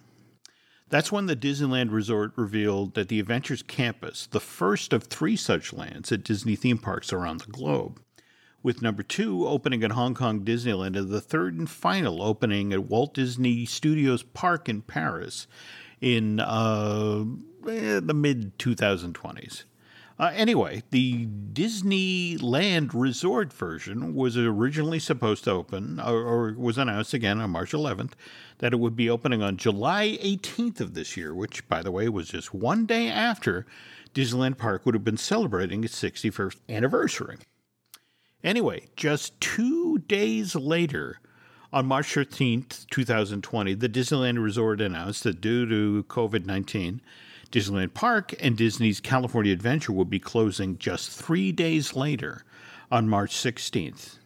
That's 0.88 1.10
when 1.10 1.26
the 1.26 1.34
Disneyland 1.34 1.90
Resort 1.90 2.32
revealed 2.36 2.94
that 2.94 3.08
the 3.08 3.18
Avengers 3.18 3.64
Campus, 3.64 4.28
the 4.28 4.38
first 4.38 4.92
of 4.92 5.04
three 5.04 5.34
such 5.34 5.72
lands 5.72 6.12
at 6.12 6.22
Disney 6.22 6.54
theme 6.54 6.78
parks 6.78 7.12
around 7.12 7.40
the 7.40 7.50
globe, 7.50 8.00
with 8.62 8.80
number 8.80 9.02
two 9.02 9.48
opening 9.48 9.82
at 9.82 9.90
Hong 9.92 10.14
Kong 10.14 10.44
Disneyland 10.44 10.96
and 10.96 11.08
the 11.08 11.20
third 11.20 11.58
and 11.58 11.68
final 11.68 12.22
opening 12.22 12.72
at 12.72 12.84
Walt 12.84 13.12
Disney 13.12 13.66
Studios 13.66 14.22
Park 14.22 14.68
in 14.68 14.82
Paris 14.82 15.48
in 16.00 16.38
uh, 16.38 17.24
eh, 17.68 17.98
the 17.98 18.14
mid 18.14 18.56
2020s. 18.58 19.64
Uh, 20.22 20.30
anyway, 20.36 20.84
the 20.92 21.26
Disneyland 21.52 22.92
Resort 22.94 23.52
version 23.52 24.14
was 24.14 24.36
originally 24.36 25.00
supposed 25.00 25.42
to 25.42 25.50
open, 25.50 25.98
or, 25.98 26.22
or, 26.22 26.54
was 26.56 26.78
announced 26.78 27.12
again 27.12 27.40
on 27.40 27.50
March 27.50 27.72
11th, 27.72 28.12
that 28.58 28.72
it 28.72 28.78
would 28.78 28.94
be 28.94 29.10
opening 29.10 29.42
on 29.42 29.56
July 29.56 30.16
18th 30.22 30.80
of 30.80 30.94
this 30.94 31.16
year, 31.16 31.34
which, 31.34 31.68
by 31.68 31.82
the 31.82 31.90
way, 31.90 32.08
was 32.08 32.28
just 32.28 32.54
one 32.54 32.86
day 32.86 33.08
after 33.08 33.66
Disneyland 34.14 34.58
Park 34.58 34.86
would 34.86 34.94
have 34.94 35.02
been 35.02 35.16
celebrating 35.16 35.82
its 35.82 36.00
61st 36.00 36.58
anniversary. 36.68 37.38
Anyway, 38.44 38.86
just 38.94 39.40
two 39.40 39.98
days 40.06 40.54
later, 40.54 41.18
on 41.72 41.86
March 41.86 42.14
13th, 42.14 42.86
2020, 42.90 43.74
the 43.74 43.88
Disneyland 43.88 44.40
Resort 44.40 44.80
announced 44.80 45.24
that 45.24 45.40
due 45.40 45.66
to 45.66 46.04
COVID 46.04 46.46
19, 46.46 47.00
Disneyland 47.52 47.92
Park 47.92 48.34
and 48.40 48.56
Disney's 48.56 48.98
California 48.98 49.52
Adventure 49.52 49.92
will 49.92 50.06
be 50.06 50.18
closing 50.18 50.78
just 50.78 51.10
three 51.10 51.52
days 51.52 51.94
later 51.94 52.44
on 52.90 53.10
March 53.10 53.34
16th. 53.34 54.16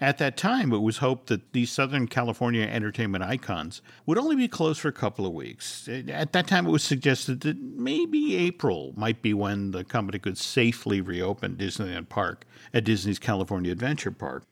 At 0.00 0.18
that 0.18 0.36
time, 0.36 0.72
it 0.72 0.78
was 0.78 0.98
hoped 0.98 1.28
that 1.28 1.52
these 1.52 1.70
Southern 1.70 2.06
California 2.06 2.62
entertainment 2.62 3.24
icons 3.24 3.82
would 4.06 4.18
only 4.18 4.36
be 4.36 4.48
closed 4.48 4.80
for 4.80 4.88
a 4.88 4.92
couple 4.92 5.26
of 5.26 5.32
weeks. 5.32 5.88
At 5.88 6.32
that 6.32 6.46
time, 6.46 6.66
it 6.66 6.70
was 6.70 6.84
suggested 6.84 7.40
that 7.40 7.60
maybe 7.60 8.36
April 8.36 8.92
might 8.96 9.20
be 9.20 9.34
when 9.34 9.72
the 9.72 9.84
company 9.84 10.18
could 10.18 10.38
safely 10.38 11.00
reopen 11.00 11.56
Disneyland 11.56 12.08
Park 12.08 12.44
at 12.72 12.84
Disney's 12.84 13.18
California 13.18 13.72
Adventure 13.72 14.10
Park. 14.10 14.44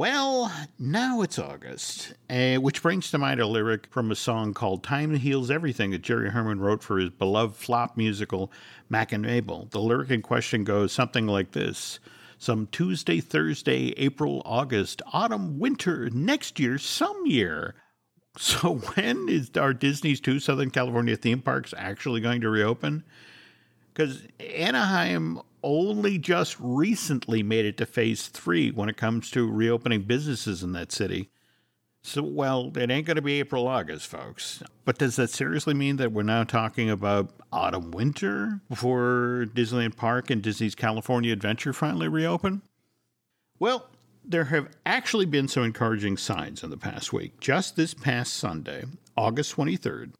Well, 0.00 0.50
now 0.78 1.20
it's 1.20 1.38
August, 1.38 2.14
uh, 2.30 2.54
which 2.54 2.80
brings 2.80 3.10
to 3.10 3.18
mind 3.18 3.38
a 3.38 3.46
lyric 3.46 3.86
from 3.88 4.10
a 4.10 4.14
song 4.14 4.54
called 4.54 4.82
Time 4.82 5.14
Heals 5.14 5.50
Everything 5.50 5.90
that 5.90 6.00
Jerry 6.00 6.30
Herman 6.30 6.58
wrote 6.58 6.82
for 6.82 6.96
his 6.96 7.10
beloved 7.10 7.54
flop 7.54 7.98
musical 7.98 8.50
Mack 8.88 9.12
and 9.12 9.22
Mabel. 9.22 9.68
The 9.72 9.78
lyric 9.78 10.08
in 10.08 10.22
question 10.22 10.64
goes 10.64 10.90
something 10.90 11.26
like 11.26 11.52
this 11.52 11.98
Some 12.38 12.66
Tuesday, 12.68 13.20
Thursday, 13.20 13.92
April, 13.98 14.40
August, 14.46 15.02
autumn, 15.12 15.58
winter, 15.58 16.08
next 16.08 16.58
year, 16.58 16.78
some 16.78 17.26
year. 17.26 17.74
So, 18.38 18.76
when 18.94 19.28
is 19.28 19.50
our 19.58 19.74
Disney's 19.74 20.18
two 20.18 20.40
Southern 20.40 20.70
California 20.70 21.16
theme 21.18 21.42
parks 21.42 21.74
actually 21.76 22.22
going 22.22 22.40
to 22.40 22.48
reopen? 22.48 23.04
Because 23.92 24.22
Anaheim 24.40 25.40
only 25.62 26.18
just 26.18 26.56
recently 26.58 27.42
made 27.42 27.64
it 27.64 27.76
to 27.78 27.86
phase 27.86 28.28
three 28.28 28.70
when 28.70 28.88
it 28.88 28.96
comes 28.96 29.30
to 29.30 29.50
reopening 29.50 30.02
businesses 30.02 30.62
in 30.62 30.72
that 30.72 30.92
city. 30.92 31.30
So, 32.02 32.22
well, 32.22 32.72
it 32.76 32.90
ain't 32.90 33.06
going 33.06 33.16
to 33.16 33.22
be 33.22 33.40
April, 33.40 33.66
August, 33.66 34.06
folks. 34.06 34.62
But 34.84 34.98
does 34.98 35.16
that 35.16 35.28
seriously 35.28 35.74
mean 35.74 35.96
that 35.96 36.12
we're 36.12 36.22
now 36.22 36.44
talking 36.44 36.88
about 36.88 37.30
autumn, 37.52 37.90
winter 37.90 38.60
before 38.70 39.46
Disneyland 39.54 39.96
Park 39.96 40.30
and 40.30 40.40
Disney's 40.40 40.74
California 40.74 41.32
Adventure 41.32 41.74
finally 41.74 42.08
reopen? 42.08 42.62
Well, 43.58 43.90
there 44.24 44.44
have 44.44 44.68
actually 44.86 45.26
been 45.26 45.48
some 45.48 45.64
encouraging 45.64 46.16
signs 46.16 46.62
in 46.62 46.70
the 46.70 46.78
past 46.78 47.12
week. 47.12 47.38
Just 47.40 47.76
this 47.76 47.92
past 47.92 48.34
Sunday, 48.34 48.84
August 49.16 49.54
23rd, 49.56 50.12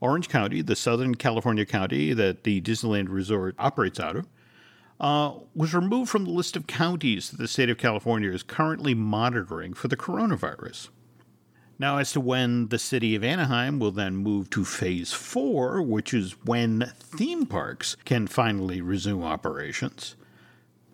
Orange 0.00 0.28
County, 0.28 0.62
the 0.62 0.74
Southern 0.74 1.14
California 1.14 1.66
county 1.66 2.12
that 2.12 2.42
the 2.42 2.60
Disneyland 2.60 3.08
Resort 3.08 3.54
operates 3.58 4.00
out 4.00 4.16
of, 4.16 4.26
uh, 5.00 5.32
was 5.54 5.74
removed 5.74 6.10
from 6.10 6.24
the 6.24 6.30
list 6.30 6.56
of 6.56 6.66
counties 6.66 7.30
that 7.30 7.38
the 7.38 7.48
state 7.48 7.70
of 7.70 7.78
California 7.78 8.30
is 8.30 8.42
currently 8.42 8.94
monitoring 8.94 9.72
for 9.72 9.88
the 9.88 9.96
coronavirus. 9.96 10.90
Now, 11.78 11.96
as 11.96 12.12
to 12.12 12.20
when 12.20 12.68
the 12.68 12.78
city 12.78 13.14
of 13.14 13.24
Anaheim 13.24 13.78
will 13.78 13.90
then 13.90 14.16
move 14.16 14.50
to 14.50 14.66
phase 14.66 15.14
four, 15.14 15.80
which 15.80 16.12
is 16.12 16.32
when 16.44 16.92
theme 16.98 17.46
parks 17.46 17.96
can 18.04 18.26
finally 18.26 18.82
resume 18.82 19.24
operations, 19.24 20.14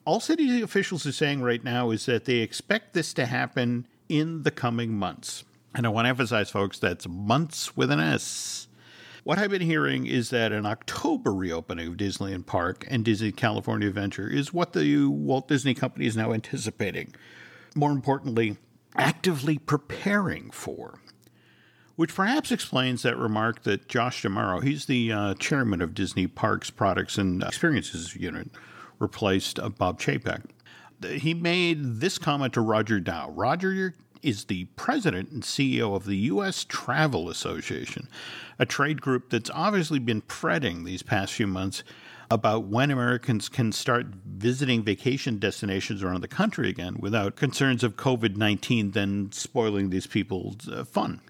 all 0.05 0.21
city 0.21 0.63
officials 0.63 1.05
are 1.05 1.11
saying 1.11 1.43
right 1.43 1.65
now 1.65 1.91
is 1.91 2.07
that 2.07 2.25
they 2.25 2.37
expect 2.37 2.95
this 2.95 3.13
to 3.15 3.27
happen 3.27 3.89
in 4.09 4.45
the 4.45 4.53
coming 4.53 4.93
months. 4.93 5.43
And 5.75 5.85
I 5.85 5.89
want 5.89 6.05
to 6.05 6.11
emphasize, 6.11 6.51
folks, 6.51 6.79
that's 6.79 7.09
months 7.09 7.77
with 7.77 7.91
an 7.91 7.99
S. 7.99 8.66
What 9.27 9.39
I've 9.39 9.51
been 9.51 9.61
hearing 9.61 10.07
is 10.07 10.31
that 10.31 10.53
an 10.53 10.67
October 10.67 11.35
reopening 11.35 11.89
of 11.89 11.97
Disneyland 11.97 12.47
Park 12.47 12.87
and 12.89 13.05
Disney 13.05 13.33
California 13.33 13.89
Adventure 13.89 14.29
is 14.29 14.53
what 14.53 14.73
the 14.73 15.05
Walt 15.07 15.49
Disney 15.49 15.75
Company 15.75 16.07
is 16.07 16.17
now 16.17 16.33
anticipating. 16.33 17.13
More 17.75 17.91
importantly, 17.91 18.57
actively 18.95 19.59
preparing 19.59 20.53
for. 20.53 21.01
Which 21.97 22.15
perhaps 22.15 22.53
explains 22.53 23.03
that 23.03 23.19
remark 23.19 23.65
that 23.65 23.89
Josh 23.89 24.23
D'Amaro, 24.23 24.63
he's 24.63 24.87
the 24.87 25.11
uh, 25.11 25.35
chairman 25.35 25.83
of 25.83 25.93
Disney 25.93 26.29
Parks 26.29 26.71
Products 26.71 27.19
and 27.19 27.43
Experiences 27.43 28.15
Unit, 28.15 28.51
replaced 29.01 29.59
uh, 29.59 29.71
Bob 29.71 29.99
Chapek. 29.99 30.45
He 31.05 31.35
made 31.35 31.97
this 31.99 32.17
comment 32.17 32.53
to 32.53 32.61
Roger 32.61 33.01
Dow. 33.01 33.31
Roger 33.31 33.93
is 34.23 34.45
the 34.45 34.65
president 34.77 35.31
and 35.31 35.43
CEO 35.43 35.95
of 35.95 36.05
the 36.05 36.17
U.S. 36.17 36.65
Travel 36.65 37.29
Association, 37.29 38.09
a 38.59 38.67
trade 38.67 39.01
group 39.01 39.31
that's 39.31 39.51
obviously 39.53 39.99
been 39.99 40.23
fretting 40.23 40.85
these 40.85 41.03
past 41.03 41.33
few 41.33 41.47
months 41.47 41.83
about 42.31 42.65
when 42.65 42.91
Americans 42.91 43.49
can 43.49 43.73
start 43.73 44.07
visiting 44.25 44.83
vacation 44.83 45.39
destinations 45.39 46.03
around 46.03 46.23
the 46.23 46.29
country 46.29 46.69
again 46.69 46.97
without 46.99 47.37
concerns 47.37 47.85
of 47.85 47.97
COVID 47.97 48.37
19 48.37 48.93
then 48.93 49.31
spoiling 49.33 49.91
these 49.91 50.07
people's 50.07 50.69
uh, 50.69 50.85
fun. 50.85 51.21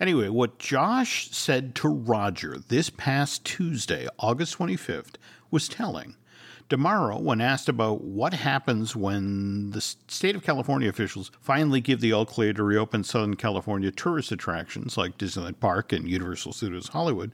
Anyway, 0.00 0.28
what 0.28 0.58
Josh 0.58 1.30
said 1.30 1.74
to 1.76 1.88
Roger 1.88 2.56
this 2.68 2.90
past 2.90 3.44
Tuesday, 3.44 4.08
August 4.18 4.58
25th, 4.58 5.14
was 5.50 5.68
telling. 5.68 6.16
Tomorrow, 6.70 7.18
when 7.18 7.40
asked 7.40 7.68
about 7.68 8.04
what 8.04 8.32
happens 8.32 8.94
when 8.94 9.70
the 9.70 9.80
state 9.80 10.36
of 10.36 10.44
California 10.44 10.88
officials 10.88 11.32
finally 11.40 11.80
give 11.80 12.00
the 12.00 12.12
all 12.12 12.24
clear 12.24 12.52
to 12.52 12.62
reopen 12.62 13.02
Southern 13.02 13.34
California 13.34 13.90
tourist 13.90 14.30
attractions 14.30 14.96
like 14.96 15.18
Disneyland 15.18 15.58
Park 15.58 15.92
and 15.92 16.08
Universal 16.08 16.52
Studios 16.52 16.86
Hollywood, 16.86 17.32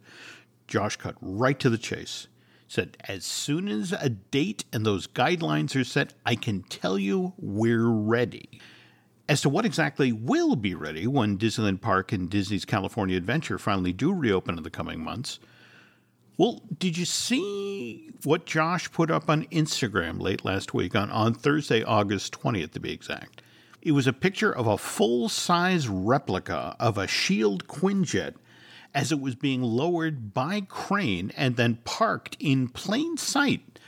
Josh 0.66 0.96
cut 0.96 1.16
right 1.20 1.60
to 1.60 1.68
the 1.68 1.76
chase. 1.76 2.28
Said, 2.66 2.96
as 3.04 3.26
soon 3.26 3.68
as 3.68 3.92
a 3.92 4.08
date 4.08 4.64
and 4.72 4.86
those 4.86 5.06
guidelines 5.06 5.78
are 5.78 5.84
set, 5.84 6.14
I 6.24 6.34
can 6.34 6.62
tell 6.62 6.98
you 6.98 7.34
we're 7.36 7.90
ready. 7.90 8.58
As 9.28 9.42
to 9.42 9.50
what 9.50 9.66
exactly 9.66 10.12
will 10.12 10.56
be 10.56 10.74
ready 10.74 11.06
when 11.06 11.36
Disneyland 11.36 11.82
Park 11.82 12.10
and 12.10 12.30
Disney's 12.30 12.64
California 12.64 13.18
Adventure 13.18 13.58
finally 13.58 13.92
do 13.92 14.14
reopen 14.14 14.56
in 14.56 14.64
the 14.64 14.70
coming 14.70 15.04
months, 15.04 15.40
well, 16.38 16.62
did 16.78 16.98
you 16.98 17.04
see 17.04 18.10
what 18.24 18.44
Josh 18.44 18.90
put 18.92 19.10
up 19.10 19.30
on 19.30 19.44
Instagram 19.46 20.20
late 20.20 20.44
last 20.44 20.74
week 20.74 20.94
on, 20.94 21.10
on 21.10 21.34
Thursday, 21.34 21.82
August 21.82 22.38
20th 22.38 22.72
to 22.72 22.80
be 22.80 22.92
exact? 22.92 23.42
It 23.80 23.92
was 23.92 24.06
a 24.06 24.12
picture 24.12 24.52
of 24.54 24.66
a 24.66 24.76
full 24.76 25.28
size 25.28 25.88
replica 25.88 26.76
of 26.78 26.98
a 26.98 27.06
Shield 27.06 27.68
Quinjet 27.68 28.34
as 28.94 29.12
it 29.12 29.20
was 29.20 29.34
being 29.34 29.62
lowered 29.62 30.34
by 30.34 30.62
crane 30.62 31.32
and 31.36 31.56
then 31.56 31.78
parked 31.84 32.36
in 32.40 32.68
plain 32.68 33.16
sight 33.16 33.78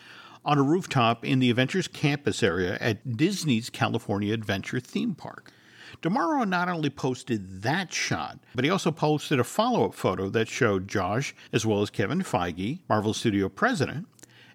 on 0.45 0.59
a 0.59 0.63
rooftop 0.63 1.25
in 1.25 1.41
the 1.41 1.51
Avengers 1.51 1.89
campus 1.89 2.43
area 2.43 2.79
at 2.81 3.17
Disney's 3.17 3.71
California 3.71 4.33
Adventure 4.33 4.81
theme 4.81 5.15
park. 5.15 5.53
D'Amaro 6.01 6.49
not 6.49 6.69
only 6.69 6.91
posted 6.91 7.63
that 7.63 7.93
shot, 7.93 8.39
but 8.55 8.65
he 8.65 8.71
also 8.71 8.93
posted 8.93 9.41
a 9.41 9.45
follow 9.45 9.85
up 9.85 9.95
photo 9.95 10.29
that 10.29 10.49
showed 10.49 10.87
Josh, 10.87 11.35
as 11.53 11.67
well 11.67 11.83
as 11.83 11.91
Kevin 11.91 12.23
Feige, 12.23 12.79
Marvel 12.89 13.13
Studio 13.13 13.49
president, 13.49 14.07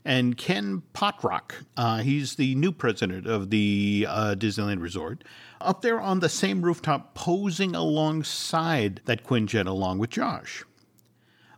and 0.05 0.37
Ken 0.37 0.83
Potrock. 0.93 1.53
Uh, 1.75 1.97
he's 1.97 2.35
the 2.35 2.55
new 2.55 2.71
president 2.71 3.27
of 3.27 3.49
the 3.49 4.05
uh, 4.07 4.35
Disneyland 4.37 4.81
Resort, 4.81 5.23
up 5.59 5.81
there 5.81 5.99
on 5.99 6.21
the 6.21 6.29
same 6.29 6.61
rooftop, 6.61 7.13
posing 7.13 7.75
alongside 7.75 9.01
that 9.05 9.25
Quinjet 9.25 9.67
along 9.67 9.99
with 9.99 10.11
Josh. 10.11 10.63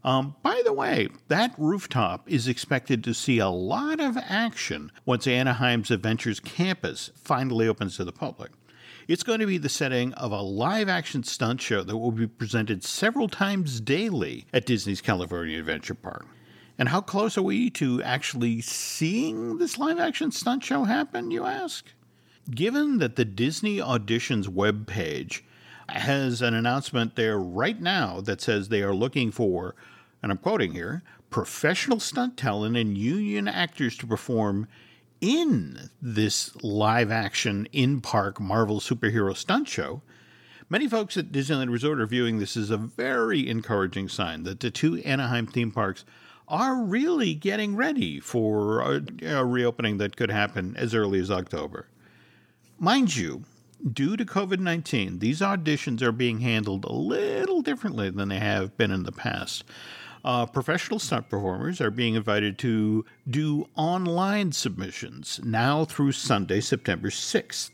Um, 0.03 0.35
by 0.43 0.61
the 0.63 0.73
way, 0.73 1.09
that 1.29 1.55
rooftop 1.57 2.29
is 2.29 2.47
expected 2.47 3.03
to 3.03 3.13
see 3.13 3.39
a 3.39 3.49
lot 3.49 3.99
of 3.99 4.17
action 4.17 4.91
once 5.03 5.25
Anaheim's 5.25 5.89
Avengers 5.89 6.39
campus 6.39 7.09
finally 7.15 7.67
opens 7.67 7.97
to 7.97 8.03
the 8.03 8.11
public. 8.11 8.51
It's 9.07 9.21
going 9.21 9.39
to 9.39 9.45
be 9.45 9.59
the 9.59 9.69
setting 9.69 10.13
of 10.15 10.31
a 10.31 10.41
live 10.41 10.89
action 10.89 11.21
stunt 11.21 11.61
show 11.61 11.83
that 11.83 11.95
will 11.95 12.11
be 12.11 12.25
presented 12.25 12.83
several 12.83 13.27
times 13.27 13.79
daily 13.79 14.47
at 14.51 14.65
Disney's 14.65 14.99
California 14.99 15.59
Adventure 15.59 15.93
Park. 15.93 16.25
And 16.79 16.89
how 16.89 17.01
close 17.01 17.37
are 17.37 17.43
we 17.43 17.69
to 17.71 18.01
actually 18.01 18.61
seeing 18.61 19.59
this 19.59 19.77
live 19.77 19.99
action 19.99 20.31
stunt 20.31 20.63
show 20.63 20.85
happen, 20.85 21.29
you 21.29 21.45
ask? 21.45 21.85
Given 22.49 22.97
that 22.97 23.15
the 23.15 23.25
Disney 23.25 23.77
Auditions 23.77 24.47
webpage 24.47 25.41
has 25.87 26.41
an 26.41 26.55
announcement 26.55 27.15
there 27.15 27.37
right 27.37 27.79
now 27.79 28.21
that 28.21 28.41
says 28.41 28.69
they 28.69 28.81
are 28.81 28.95
looking 28.95 29.29
for, 29.29 29.75
and 30.23 30.31
I'm 30.31 30.39
quoting 30.39 30.71
here, 30.71 31.03
professional 31.29 31.99
stunt 31.99 32.37
talent 32.37 32.75
and 32.75 32.97
union 32.97 33.47
actors 33.47 33.97
to 33.97 34.07
perform 34.07 34.67
in 35.21 35.89
this 36.01 36.55
live 36.63 37.11
action 37.11 37.67
in 37.71 38.01
park 38.01 38.39
Marvel 38.39 38.79
superhero 38.79 39.35
stunt 39.35 39.67
show, 39.67 40.01
many 40.69 40.87
folks 40.87 41.17
at 41.17 41.31
Disneyland 41.31 41.71
Resort 41.71 41.99
are 41.99 42.07
viewing 42.07 42.39
this 42.39 42.57
as 42.57 42.69
a 42.69 42.77
very 42.77 43.47
encouraging 43.47 44.09
sign 44.09 44.43
that 44.43 44.59
the 44.59 44.71
two 44.71 44.97
Anaheim 44.99 45.47
theme 45.47 45.71
parks 45.71 46.05
are 46.47 46.75
really 46.75 47.33
getting 47.33 47.75
ready 47.75 48.19
for 48.19 48.81
a, 48.81 49.01
a 49.23 49.45
reopening 49.45 49.97
that 49.97 50.15
could 50.15 50.29
happen 50.29 50.75
as 50.77 50.93
early 50.93 51.19
as 51.19 51.31
October. 51.31 51.87
Mind 52.77 53.15
you, 53.15 53.45
due 53.91 54.15
to 54.17 54.25
COVID 54.25 54.59
19, 54.59 55.19
these 55.19 55.41
auditions 55.41 56.01
are 56.01 56.11
being 56.11 56.41
handled 56.41 56.85
a 56.85 56.93
little 56.93 57.61
differently 57.61 58.09
than 58.09 58.29
they 58.29 58.39
have 58.39 58.77
been 58.77 58.91
in 58.91 59.03
the 59.03 59.11
past. 59.11 59.63
Uh, 60.25 60.43
professional 60.43 60.97
stunt 60.97 61.29
performers 61.29 61.79
are 61.79 61.91
being 61.91 62.15
invited 62.15 62.57
to 62.57 63.05
do 63.29 63.69
online 63.75 64.51
submissions 64.51 65.39
now 65.43 65.85
through 65.85 66.11
Sunday, 66.11 66.59
September 66.59 67.09
6th. 67.09 67.73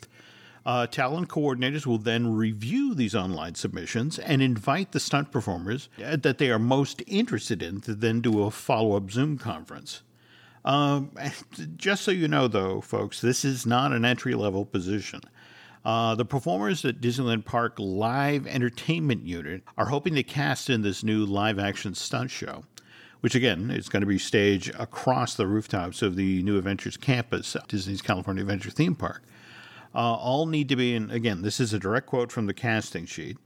Uh, 0.66 0.86
talent 0.86 1.30
coordinators 1.30 1.86
will 1.86 1.98
then 1.98 2.36
review 2.36 2.94
these 2.94 3.16
online 3.16 3.56
submissions 3.56 4.20
and 4.20 4.42
invite 4.42 4.92
the 4.92 5.00
stunt 5.00 5.32
performers 5.32 5.88
that 5.98 6.40
they 6.40 6.52
are 6.52 6.60
most 6.60 7.02
interested 7.08 7.64
in 7.64 7.80
to 7.80 7.96
then 7.96 8.20
do 8.20 8.44
a 8.44 8.52
follow 8.52 8.98
up 8.98 9.10
Zoom 9.10 9.38
conference. 9.38 10.04
Um, 10.66 11.12
just 11.78 12.04
so 12.04 12.12
you 12.12 12.28
know, 12.28 12.50
though, 12.50 12.82
folks, 12.82 13.22
this 13.22 13.46
is 13.46 13.66
not 13.66 13.94
an 13.94 14.04
entry 14.04 14.36
level 14.36 14.66
position. 14.66 15.22
Uh, 15.84 16.14
the 16.14 16.26
performers 16.26 16.86
at 16.86 17.02
Disneyland 17.02 17.46
Park 17.46 17.76
Live 17.80 18.46
Entertainment 18.46 19.26
Unit 19.26 19.64
are 19.78 19.88
hoping 19.88 20.14
to 20.16 20.24
cast 20.24 20.70
in 20.70 20.82
this 20.82 21.04
new 21.04 21.26
live 21.26 21.58
action 21.58 21.96
stunt 21.96 22.30
show, 22.30 22.64
which 23.22 23.34
again 23.34 23.72
is 23.72 23.90
going 23.90 24.02
to 24.02 24.08
be 24.08 24.20
staged 24.20 24.72
across 24.78 25.34
the 25.34 25.48
rooftops 25.48 26.02
of 26.02 26.16
the 26.16 26.44
New 26.44 26.58
Avengers 26.58 26.98
campus, 26.98 27.58
Disney's 27.68 28.02
California 28.02 28.44
Adventure 28.44 28.70
theme 28.70 28.96
park. 28.96 29.24
Uh, 29.94 30.14
all 30.14 30.46
need 30.46 30.70
to 30.70 30.76
be, 30.76 30.94
in, 30.94 31.10
again, 31.10 31.42
this 31.42 31.60
is 31.60 31.74
a 31.74 31.80
direct 31.80 32.08
quote 32.08 32.32
from 32.32 32.46
the 32.46 32.54
casting 32.54 33.06
sheet 33.06 33.38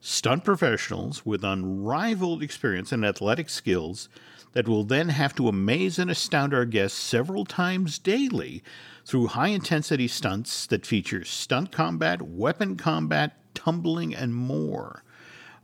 stunt 0.00 0.44
professionals 0.44 1.24
with 1.24 1.42
unrivaled 1.42 2.42
experience 2.42 2.92
and 2.92 3.06
athletic 3.06 3.48
skills 3.48 4.10
that 4.52 4.68
will 4.68 4.84
then 4.84 5.08
have 5.08 5.34
to 5.34 5.48
amaze 5.48 5.98
and 5.98 6.10
astound 6.10 6.52
our 6.52 6.66
guests 6.66 6.98
several 6.98 7.46
times 7.46 7.98
daily 7.98 8.62
through 9.04 9.28
high 9.28 9.48
intensity 9.48 10.08
stunts 10.08 10.66
that 10.66 10.86
feature 10.86 11.24
stunt 11.24 11.70
combat, 11.72 12.22
weapon 12.22 12.76
combat, 12.76 13.36
tumbling, 13.54 14.14
and 14.14 14.34
more. 14.34 15.02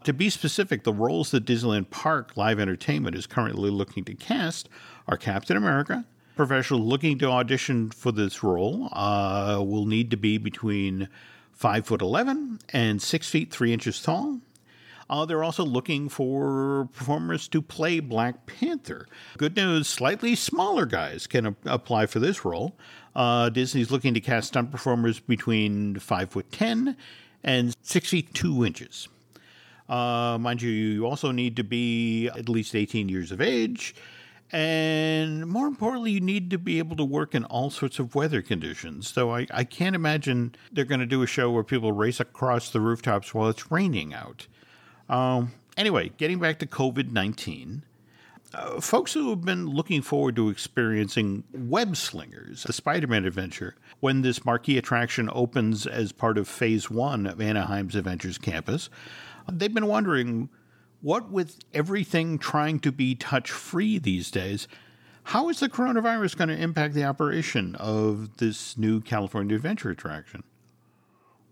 To 0.04 0.12
be 0.12 0.30
specific, 0.30 0.84
the 0.84 0.92
roles 0.92 1.30
that 1.30 1.44
Disneyland 1.44 1.90
Park 1.90 2.36
Live 2.36 2.58
Entertainment 2.58 3.16
is 3.16 3.26
currently 3.26 3.70
looking 3.70 4.04
to 4.04 4.14
cast 4.14 4.68
are 5.06 5.16
Captain 5.16 5.56
America. 5.56 6.06
Professionals 6.36 6.86
looking 6.86 7.18
to 7.18 7.26
audition 7.26 7.90
for 7.90 8.12
this 8.12 8.42
role 8.42 8.88
uh, 8.92 9.62
will 9.62 9.84
need 9.84 10.10
to 10.10 10.16
be 10.16 10.38
between 10.38 11.08
5 11.52 11.86
foot 11.86 12.00
11 12.00 12.60
and 12.70 13.02
6 13.02 13.28
feet 13.28 13.50
3 13.50 13.72
inches 13.74 14.00
tall. 14.00 14.40
Uh, 15.10 15.24
they're 15.24 15.42
also 15.42 15.64
looking 15.64 16.08
for 16.08 16.88
performers 16.92 17.48
to 17.48 17.60
play 17.60 17.98
Black 17.98 18.46
Panther. 18.46 19.08
Good 19.36 19.56
news 19.56 19.88
slightly 19.88 20.36
smaller 20.36 20.86
guys 20.86 21.26
can 21.26 21.46
a- 21.46 21.56
apply 21.66 22.06
for 22.06 22.20
this 22.20 22.44
role. 22.44 22.78
Uh, 23.16 23.48
Disney's 23.48 23.90
looking 23.90 24.14
to 24.14 24.20
cast 24.20 24.48
stunt 24.48 24.70
performers 24.70 25.18
between 25.18 25.98
5 25.98 26.30
foot 26.30 26.52
10 26.52 26.96
and 27.42 27.74
6 27.82 28.08
feet 28.08 28.32
2 28.34 28.64
inches. 28.64 29.08
Uh, 29.88 30.38
mind 30.40 30.62
you, 30.62 30.70
you 30.70 31.04
also 31.04 31.32
need 31.32 31.56
to 31.56 31.64
be 31.64 32.28
at 32.28 32.48
least 32.48 32.76
18 32.76 33.08
years 33.08 33.32
of 33.32 33.40
age. 33.40 33.96
And 34.52 35.44
more 35.48 35.66
importantly, 35.66 36.12
you 36.12 36.20
need 36.20 36.50
to 36.50 36.58
be 36.58 36.78
able 36.78 36.94
to 36.96 37.04
work 37.04 37.34
in 37.34 37.44
all 37.46 37.70
sorts 37.70 37.98
of 37.98 38.14
weather 38.14 38.42
conditions. 38.42 39.08
So 39.08 39.34
I, 39.34 39.48
I 39.50 39.64
can't 39.64 39.96
imagine 39.96 40.54
they're 40.70 40.84
going 40.84 41.00
to 41.00 41.06
do 41.06 41.22
a 41.22 41.26
show 41.26 41.50
where 41.50 41.64
people 41.64 41.90
race 41.90 42.20
across 42.20 42.70
the 42.70 42.80
rooftops 42.80 43.34
while 43.34 43.48
it's 43.48 43.72
raining 43.72 44.14
out. 44.14 44.46
Um, 45.10 45.52
anyway, 45.76 46.12
getting 46.16 46.38
back 46.38 46.60
to 46.60 46.66
COVID 46.66 47.10
19. 47.10 47.82
Uh, 48.52 48.80
folks 48.80 49.12
who 49.12 49.30
have 49.30 49.42
been 49.42 49.66
looking 49.68 50.02
forward 50.02 50.34
to 50.34 50.48
experiencing 50.48 51.44
Web 51.52 51.96
Slingers, 51.96 52.64
the 52.64 52.72
Spider 52.72 53.06
Man 53.06 53.24
adventure, 53.24 53.76
when 54.00 54.22
this 54.22 54.44
marquee 54.44 54.76
attraction 54.76 55.28
opens 55.32 55.86
as 55.86 56.10
part 56.10 56.36
of 56.36 56.48
Phase 56.48 56.90
1 56.90 57.26
of 57.28 57.40
Anaheim's 57.40 57.94
Avengers 57.94 58.38
campus, 58.38 58.90
they've 59.48 59.72
been 59.72 59.86
wondering 59.86 60.48
what 61.00 61.30
with 61.30 61.58
everything 61.72 62.38
trying 62.38 62.80
to 62.80 62.90
be 62.90 63.14
touch 63.14 63.50
free 63.50 63.98
these 63.98 64.30
days, 64.32 64.66
how 65.24 65.48
is 65.48 65.60
the 65.60 65.68
coronavirus 65.68 66.36
going 66.36 66.48
to 66.48 66.60
impact 66.60 66.94
the 66.94 67.04
operation 67.04 67.76
of 67.76 68.38
this 68.38 68.76
new 68.76 69.00
California 69.00 69.54
Adventure 69.54 69.90
attraction? 69.90 70.42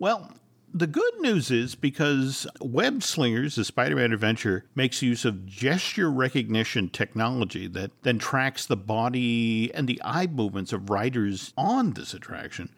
Well, 0.00 0.32
the 0.72 0.86
good 0.86 1.20
news 1.20 1.50
is 1.50 1.74
because 1.74 2.46
Web 2.60 3.02
Slingers, 3.02 3.56
the 3.56 3.64
Spider 3.64 3.96
Man 3.96 4.12
adventure, 4.12 4.64
makes 4.74 5.02
use 5.02 5.24
of 5.24 5.46
gesture 5.46 6.10
recognition 6.10 6.88
technology 6.88 7.66
that 7.68 7.90
then 8.02 8.18
tracks 8.18 8.66
the 8.66 8.76
body 8.76 9.72
and 9.74 9.88
the 9.88 10.00
eye 10.04 10.26
movements 10.26 10.72
of 10.72 10.90
riders 10.90 11.52
on 11.56 11.92
this 11.92 12.14
attraction. 12.14 12.70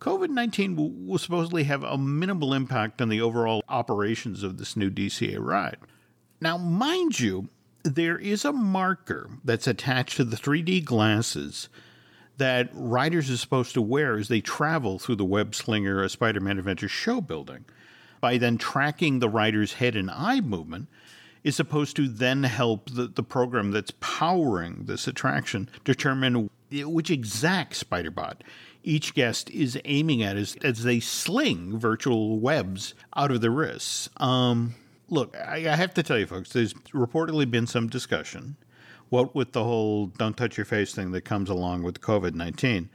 COVID 0.00 0.30
19 0.30 0.76
will, 0.76 0.90
will 0.90 1.18
supposedly 1.18 1.64
have 1.64 1.82
a 1.82 1.96
minimal 1.96 2.52
impact 2.52 3.00
on 3.00 3.08
the 3.08 3.20
overall 3.20 3.62
operations 3.68 4.42
of 4.42 4.58
this 4.58 4.76
new 4.76 4.90
DCA 4.90 5.38
ride. 5.38 5.78
Now, 6.40 6.58
mind 6.58 7.20
you, 7.20 7.48
there 7.82 8.18
is 8.18 8.44
a 8.44 8.52
marker 8.52 9.30
that's 9.44 9.66
attached 9.66 10.16
to 10.16 10.24
the 10.24 10.36
3D 10.36 10.84
glasses 10.84 11.68
that 12.38 12.68
riders 12.72 13.30
are 13.30 13.36
supposed 13.36 13.74
to 13.74 13.82
wear 13.82 14.16
as 14.18 14.28
they 14.28 14.40
travel 14.40 14.98
through 14.98 15.16
the 15.16 15.24
web 15.24 15.54
slinger 15.54 16.02
a 16.02 16.08
Spider 16.08 16.40
Man 16.40 16.58
Adventure 16.58 16.88
show 16.88 17.20
building. 17.20 17.64
By 18.20 18.38
then 18.38 18.58
tracking 18.58 19.18
the 19.18 19.28
rider's 19.28 19.74
head 19.74 19.96
and 19.96 20.10
eye 20.10 20.40
movement, 20.40 20.88
is 21.44 21.54
supposed 21.54 21.94
to 21.96 22.08
then 22.08 22.42
help 22.42 22.90
the, 22.90 23.06
the 23.06 23.22
program 23.22 23.70
that's 23.70 23.92
powering 24.00 24.84
this 24.86 25.06
attraction 25.06 25.68
determine 25.84 26.48
which 26.72 27.10
exact 27.10 27.78
Spiderbot 27.78 28.36
each 28.82 29.14
guest 29.14 29.50
is 29.50 29.78
aiming 29.84 30.22
at 30.22 30.36
as, 30.36 30.56
as 30.62 30.82
they 30.82 31.00
sling 31.00 31.78
virtual 31.78 32.38
webs 32.38 32.94
out 33.16 33.30
of 33.30 33.40
their 33.40 33.50
wrists. 33.50 34.08
Um, 34.18 34.74
look, 35.08 35.36
I, 35.36 35.68
I 35.70 35.76
have 35.76 35.94
to 35.94 36.02
tell 36.02 36.18
you, 36.18 36.26
folks, 36.26 36.52
there's 36.52 36.74
reportedly 36.92 37.50
been 37.50 37.66
some 37.66 37.88
discussion, 37.88 38.56
what 39.10 39.34
with 39.34 39.52
the 39.52 39.64
whole 39.64 40.06
don't 40.06 40.36
touch 40.36 40.56
your 40.56 40.64
face 40.64 40.94
thing 40.94 41.12
that 41.12 41.22
comes 41.22 41.50
along 41.50 41.82
with 41.82 42.00
COVID 42.00 42.34
19, 42.34 42.90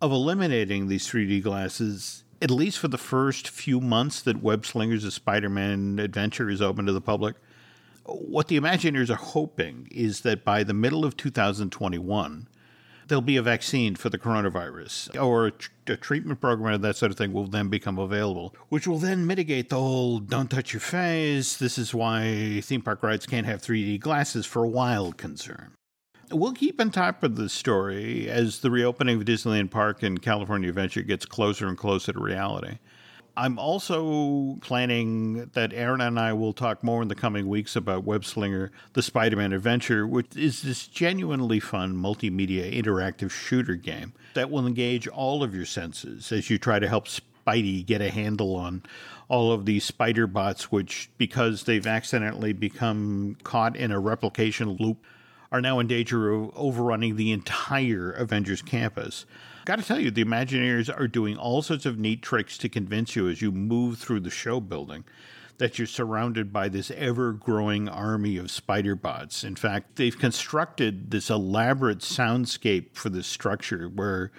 of 0.00 0.12
eliminating 0.12 0.88
these 0.88 1.08
3D 1.08 1.42
glasses, 1.42 2.24
at 2.42 2.50
least 2.50 2.78
for 2.78 2.88
the 2.88 2.98
first 2.98 3.48
few 3.48 3.80
months 3.80 4.22
that 4.22 4.42
Web 4.42 4.66
Slingers, 4.66 5.12
Spider 5.12 5.48
Man 5.48 5.98
adventure, 5.98 6.50
is 6.50 6.62
open 6.62 6.86
to 6.86 6.92
the 6.92 7.00
public. 7.00 7.36
What 8.04 8.48
the 8.48 8.60
Imagineers 8.60 9.08
are 9.08 9.14
hoping 9.14 9.88
is 9.90 10.20
that 10.20 10.44
by 10.44 10.62
the 10.62 10.74
middle 10.74 11.04
of 11.04 11.16
2021, 11.16 12.48
there'll 13.08 13.22
be 13.22 13.36
a 13.36 13.42
vaccine 13.42 13.94
for 13.94 14.08
the 14.08 14.18
coronavirus 14.18 15.20
or 15.22 15.46
a, 15.46 15.50
tr- 15.50 15.70
a, 15.88 15.96
treatment 15.96 16.40
program 16.40 16.74
and 16.74 16.84
that 16.84 16.96
sort 16.96 17.10
of 17.10 17.18
thing 17.18 17.32
will 17.32 17.46
then 17.46 17.68
become 17.68 17.98
available, 17.98 18.54
which 18.68 18.86
will 18.86 18.98
then 18.98 19.26
mitigate 19.26 19.68
the 19.68 19.76
whole 19.76 20.18
don't 20.18 20.50
touch 20.50 20.72
your 20.72 20.80
face. 20.80 21.56
This 21.56 21.78
is 21.78 21.94
why 21.94 22.60
theme 22.62 22.82
park 22.82 23.02
rides 23.02 23.26
can't 23.26 23.46
have 23.46 23.62
3D 23.62 24.00
glasses 24.00 24.46
for 24.46 24.64
a 24.64 24.68
while 24.68 25.12
concern. 25.12 25.72
We'll 26.30 26.54
keep 26.54 26.80
on 26.80 26.90
top 26.90 27.22
of 27.22 27.36
the 27.36 27.48
story 27.48 28.28
as 28.28 28.60
the 28.60 28.70
reopening 28.70 29.18
of 29.18 29.26
Disneyland 29.26 29.70
Park 29.70 30.02
and 30.02 30.20
California 30.20 30.70
Adventure 30.70 31.02
gets 31.02 31.26
closer 31.26 31.68
and 31.68 31.76
closer 31.76 32.12
to 32.12 32.20
reality. 32.20 32.78
I'm 33.36 33.58
also 33.58 34.56
planning 34.60 35.46
that 35.54 35.72
Aaron 35.72 36.00
and 36.00 36.20
I 36.20 36.32
will 36.32 36.52
talk 36.52 36.84
more 36.84 37.02
in 37.02 37.08
the 37.08 37.16
coming 37.16 37.48
weeks 37.48 37.74
about 37.74 38.04
Web 38.04 38.24
Slinger, 38.24 38.70
the 38.92 39.02
Spider 39.02 39.36
Man 39.36 39.52
adventure, 39.52 40.06
which 40.06 40.36
is 40.36 40.62
this 40.62 40.86
genuinely 40.86 41.58
fun 41.58 41.96
multimedia 41.96 42.72
interactive 42.72 43.32
shooter 43.32 43.74
game 43.74 44.12
that 44.34 44.50
will 44.50 44.66
engage 44.66 45.08
all 45.08 45.42
of 45.42 45.54
your 45.54 45.64
senses 45.64 46.30
as 46.30 46.48
you 46.48 46.58
try 46.58 46.78
to 46.78 46.88
help 46.88 47.08
Spidey 47.08 47.84
get 47.84 48.00
a 48.00 48.10
handle 48.10 48.54
on 48.54 48.84
all 49.28 49.50
of 49.50 49.66
these 49.66 49.84
spider 49.84 50.26
bots, 50.28 50.70
which, 50.70 51.10
because 51.18 51.64
they've 51.64 51.86
accidentally 51.86 52.52
become 52.52 53.36
caught 53.42 53.76
in 53.76 53.90
a 53.90 53.98
replication 53.98 54.76
loop, 54.78 54.98
are 55.50 55.60
now 55.60 55.78
in 55.78 55.86
danger 55.86 56.30
of 56.30 56.50
overrunning 56.56 57.16
the 57.16 57.32
entire 57.32 58.10
Avengers 58.12 58.62
campus. 58.62 59.26
Got 59.64 59.78
to 59.78 59.84
tell 59.84 59.98
you, 59.98 60.10
the 60.10 60.24
Imagineers 60.24 60.94
are 60.94 61.08
doing 61.08 61.38
all 61.38 61.62
sorts 61.62 61.86
of 61.86 61.98
neat 61.98 62.20
tricks 62.20 62.58
to 62.58 62.68
convince 62.68 63.16
you 63.16 63.28
as 63.28 63.40
you 63.40 63.50
move 63.50 63.98
through 63.98 64.20
the 64.20 64.30
show 64.30 64.60
building 64.60 65.04
that 65.56 65.78
you're 65.78 65.86
surrounded 65.86 66.52
by 66.52 66.68
this 66.68 66.90
ever 66.90 67.32
growing 67.32 67.88
army 67.88 68.36
of 68.36 68.50
spider 68.50 68.94
bots. 68.94 69.42
In 69.42 69.56
fact, 69.56 69.96
they've 69.96 70.18
constructed 70.18 71.10
this 71.10 71.30
elaborate 71.30 72.00
soundscape 72.00 72.94
for 72.94 73.08
this 73.08 73.26
structure 73.26 73.88
where 73.88 74.32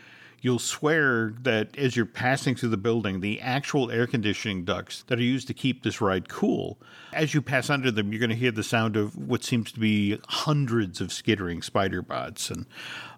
you'll 0.45 0.59
swear 0.59 1.33
that 1.41 1.75
as 1.75 1.95
you're 1.95 2.05
passing 2.05 2.53
through 2.53 2.69
the 2.69 2.77
building, 2.77 3.19
the 3.19 3.41
actual 3.41 3.89
air 3.89 4.05
conditioning 4.05 4.63
ducts 4.63 5.01
that 5.07 5.17
are 5.17 5.23
used 5.23 5.47
to 5.47 5.55
keep 5.55 5.81
this 5.81 5.99
ride 5.99 6.29
cool, 6.29 6.77
as 7.13 7.33
you 7.33 7.41
pass 7.41 7.67
under 7.67 7.89
them, 7.89 8.11
you're 8.11 8.19
going 8.19 8.29
to 8.29 8.35
hear 8.35 8.51
the 8.51 8.61
sound 8.61 8.95
of 8.95 9.17
what 9.17 9.43
seems 9.43 9.71
to 9.71 9.79
be 9.79 10.19
hundreds 10.27 11.01
of 11.01 11.11
skittering 11.11 11.63
spider 11.63 12.03
bots. 12.03 12.51
And 12.51 12.67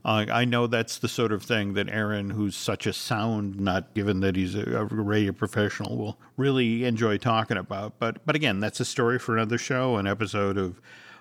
uh, 0.06 0.28
I 0.32 0.46
know 0.46 0.68
that's 0.68 1.00
the 1.00 1.10
sort 1.10 1.34
of 1.34 1.44
thing 1.44 1.74
that 1.74 1.90
Aaron, 1.90 2.30
who's 2.30 2.56
such 2.56 2.88
a 2.88 2.94
sound 2.94 3.60
nut, 3.60 3.94
given 3.94 4.22
that 4.22 4.38
he's 4.38 4.56
a, 4.56 4.78
a 4.78 4.86
radio 4.86 5.34
professional, 5.34 5.98
will 5.98 6.18
really 6.38 6.86
enjoy 6.86 7.18
talking 7.18 7.58
about. 7.58 8.00
But 8.00 8.26
but 8.26 8.38
again, 8.38 8.62
that's 8.62 8.80
a 8.80 8.86
story 8.86 9.20
for 9.20 9.36
another 9.36 9.58
show, 9.58 9.98
an 9.98 10.08
episode 10.08 10.58
of 10.58 10.80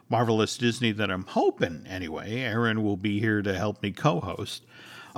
Marvelous 0.09 0.57
Disney 0.57 0.93
that 0.93 1.11
I'm 1.11 1.25
hoping, 1.25 1.85
anyway, 1.89 2.43
Aaron 2.43 2.85
will 2.85 2.97
be 2.97 3.19
here 3.19 3.43
to 3.43 3.59
help 3.59 3.83
me 3.83 3.91
co 3.91 4.21
host. 4.21 4.63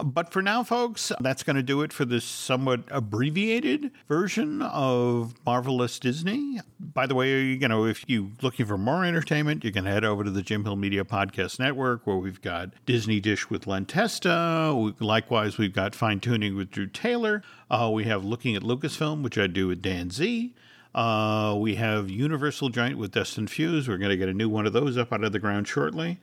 But 0.04 0.32
for 0.32 0.42
now, 0.42 0.62
folks, 0.62 1.12
that's 1.20 1.42
going 1.42 1.56
to 1.56 1.62
do 1.62 1.82
it 1.82 1.92
for 1.92 2.04
this 2.04 2.24
somewhat 2.24 2.80
abbreviated 2.90 3.90
version 4.08 4.62
of 4.62 5.34
Marvelous 5.44 5.98
Disney. 5.98 6.60
By 6.78 7.06
the 7.06 7.14
way, 7.14 7.42
you 7.42 7.68
know, 7.68 7.84
if 7.84 8.04
you're 8.08 8.28
looking 8.42 8.66
for 8.66 8.78
more 8.78 9.04
entertainment, 9.04 9.64
you 9.64 9.72
can 9.72 9.86
head 9.86 10.04
over 10.04 10.24
to 10.24 10.30
the 10.30 10.42
Jim 10.42 10.64
Hill 10.64 10.76
Media 10.76 11.04
Podcast 11.04 11.58
Network, 11.58 12.06
where 12.06 12.16
we've 12.16 12.40
got 12.40 12.70
Disney 12.86 13.20
Dish 13.20 13.50
with 13.50 13.66
Len 13.66 13.86
Testa. 13.86 14.94
Likewise, 15.00 15.58
we've 15.58 15.74
got 15.74 15.94
Fine 15.94 16.20
Tuning 16.20 16.56
with 16.56 16.70
Drew 16.70 16.86
Taylor. 16.86 17.42
Uh, 17.70 17.90
we 17.92 18.04
have 18.04 18.24
Looking 18.24 18.54
at 18.54 18.62
Lucasfilm, 18.62 19.22
which 19.22 19.38
I 19.38 19.46
do 19.46 19.68
with 19.68 19.82
Dan 19.82 20.10
Z. 20.10 20.54
Uh, 20.94 21.56
we 21.58 21.74
have 21.76 22.10
Universal 22.10 22.70
Giant 22.70 22.98
with 22.98 23.12
Dustin 23.12 23.46
Fuse. 23.46 23.88
We're 23.88 23.98
going 23.98 24.10
to 24.10 24.16
get 24.16 24.28
a 24.28 24.34
new 24.34 24.48
one 24.48 24.66
of 24.66 24.72
those 24.72 24.96
up 24.96 25.12
out 25.12 25.22
of 25.22 25.32
the 25.32 25.38
ground 25.38 25.68
shortly. 25.68 26.18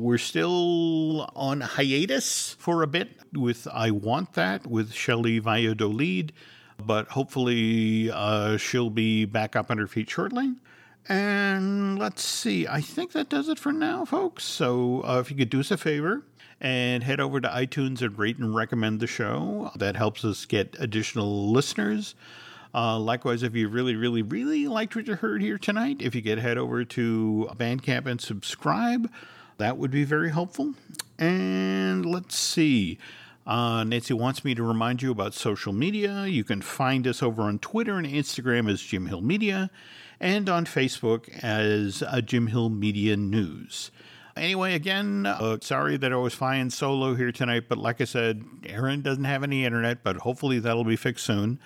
We're 0.00 0.16
still 0.16 1.30
on 1.36 1.60
hiatus 1.60 2.56
for 2.58 2.82
a 2.82 2.86
bit 2.86 3.10
with 3.34 3.68
I 3.70 3.90
Want 3.90 4.32
That 4.32 4.66
with 4.66 4.94
Shelley 4.94 5.40
Valladolid, 5.40 6.32
but 6.82 7.08
hopefully 7.08 8.10
uh, 8.10 8.56
she'll 8.56 8.88
be 8.88 9.26
back 9.26 9.56
up 9.56 9.70
on 9.70 9.76
her 9.76 9.86
feet 9.86 10.08
shortly. 10.08 10.54
And 11.06 11.98
let's 11.98 12.22
see, 12.22 12.66
I 12.66 12.80
think 12.80 13.12
that 13.12 13.28
does 13.28 13.50
it 13.50 13.58
for 13.58 13.72
now, 13.72 14.06
folks. 14.06 14.44
So 14.44 15.02
uh, 15.04 15.18
if 15.20 15.30
you 15.30 15.36
could 15.36 15.50
do 15.50 15.60
us 15.60 15.70
a 15.70 15.76
favor 15.76 16.22
and 16.62 17.02
head 17.02 17.20
over 17.20 17.38
to 17.38 17.48
iTunes 17.48 18.00
and 18.00 18.18
rate 18.18 18.38
and 18.38 18.54
recommend 18.54 19.00
the 19.00 19.06
show, 19.06 19.70
that 19.76 19.96
helps 19.96 20.24
us 20.24 20.46
get 20.46 20.76
additional 20.78 21.52
listeners. 21.52 22.14
Uh, 22.72 22.98
likewise, 22.98 23.42
if 23.42 23.54
you 23.54 23.68
really, 23.68 23.96
really, 23.96 24.22
really 24.22 24.66
liked 24.66 24.96
what 24.96 25.06
you 25.06 25.16
heard 25.16 25.42
here 25.42 25.58
tonight, 25.58 25.98
if 26.00 26.14
you 26.14 26.22
could 26.22 26.38
head 26.38 26.56
over 26.56 26.86
to 26.86 27.50
Bandcamp 27.56 28.06
and 28.06 28.18
subscribe, 28.18 29.10
that 29.60 29.76
would 29.76 29.90
be 29.90 30.04
very 30.04 30.30
helpful. 30.30 30.74
And 31.18 32.04
let's 32.06 32.34
see. 32.34 32.98
Uh, 33.46 33.84
Nancy 33.84 34.14
wants 34.14 34.44
me 34.44 34.54
to 34.54 34.62
remind 34.62 35.02
you 35.02 35.10
about 35.10 35.34
social 35.34 35.72
media. 35.72 36.26
You 36.26 36.44
can 36.44 36.62
find 36.62 37.06
us 37.06 37.22
over 37.22 37.42
on 37.42 37.58
Twitter 37.58 37.98
and 37.98 38.06
Instagram 38.06 38.70
as 38.70 38.80
Jim 38.80 39.06
Hill 39.06 39.20
Media 39.20 39.70
and 40.18 40.48
on 40.48 40.64
Facebook 40.64 41.28
as 41.42 42.02
uh, 42.02 42.20
Jim 42.22 42.46
Hill 42.46 42.70
Media 42.70 43.16
News. 43.16 43.90
Anyway, 44.34 44.74
again, 44.74 45.26
uh, 45.26 45.58
sorry 45.60 45.98
that 45.98 46.12
I 46.12 46.16
was 46.16 46.32
flying 46.32 46.70
solo 46.70 47.14
here 47.14 47.32
tonight, 47.32 47.64
but 47.68 47.76
like 47.76 48.00
I 48.00 48.04
said, 48.04 48.42
Aaron 48.64 49.02
doesn't 49.02 49.24
have 49.24 49.42
any 49.42 49.64
internet, 49.66 50.02
but 50.02 50.16
hopefully 50.16 50.58
that'll 50.58 50.84
be 50.84 50.96
fixed 50.96 51.26
soon. 51.26 51.58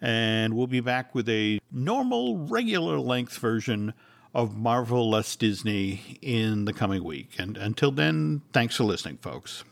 And 0.00 0.54
we'll 0.54 0.68
be 0.68 0.80
back 0.80 1.14
with 1.14 1.28
a 1.28 1.60
normal, 1.72 2.38
regular 2.38 3.00
length 3.00 3.36
version 3.38 3.92
of 4.34 4.56
Marvelous 4.56 5.36
Disney 5.36 6.18
in 6.22 6.64
the 6.64 6.72
coming 6.72 7.02
week. 7.02 7.36
And 7.38 7.56
until 7.56 7.90
then, 7.90 8.42
thanks 8.52 8.76
for 8.76 8.84
listening, 8.84 9.18
folks. 9.18 9.64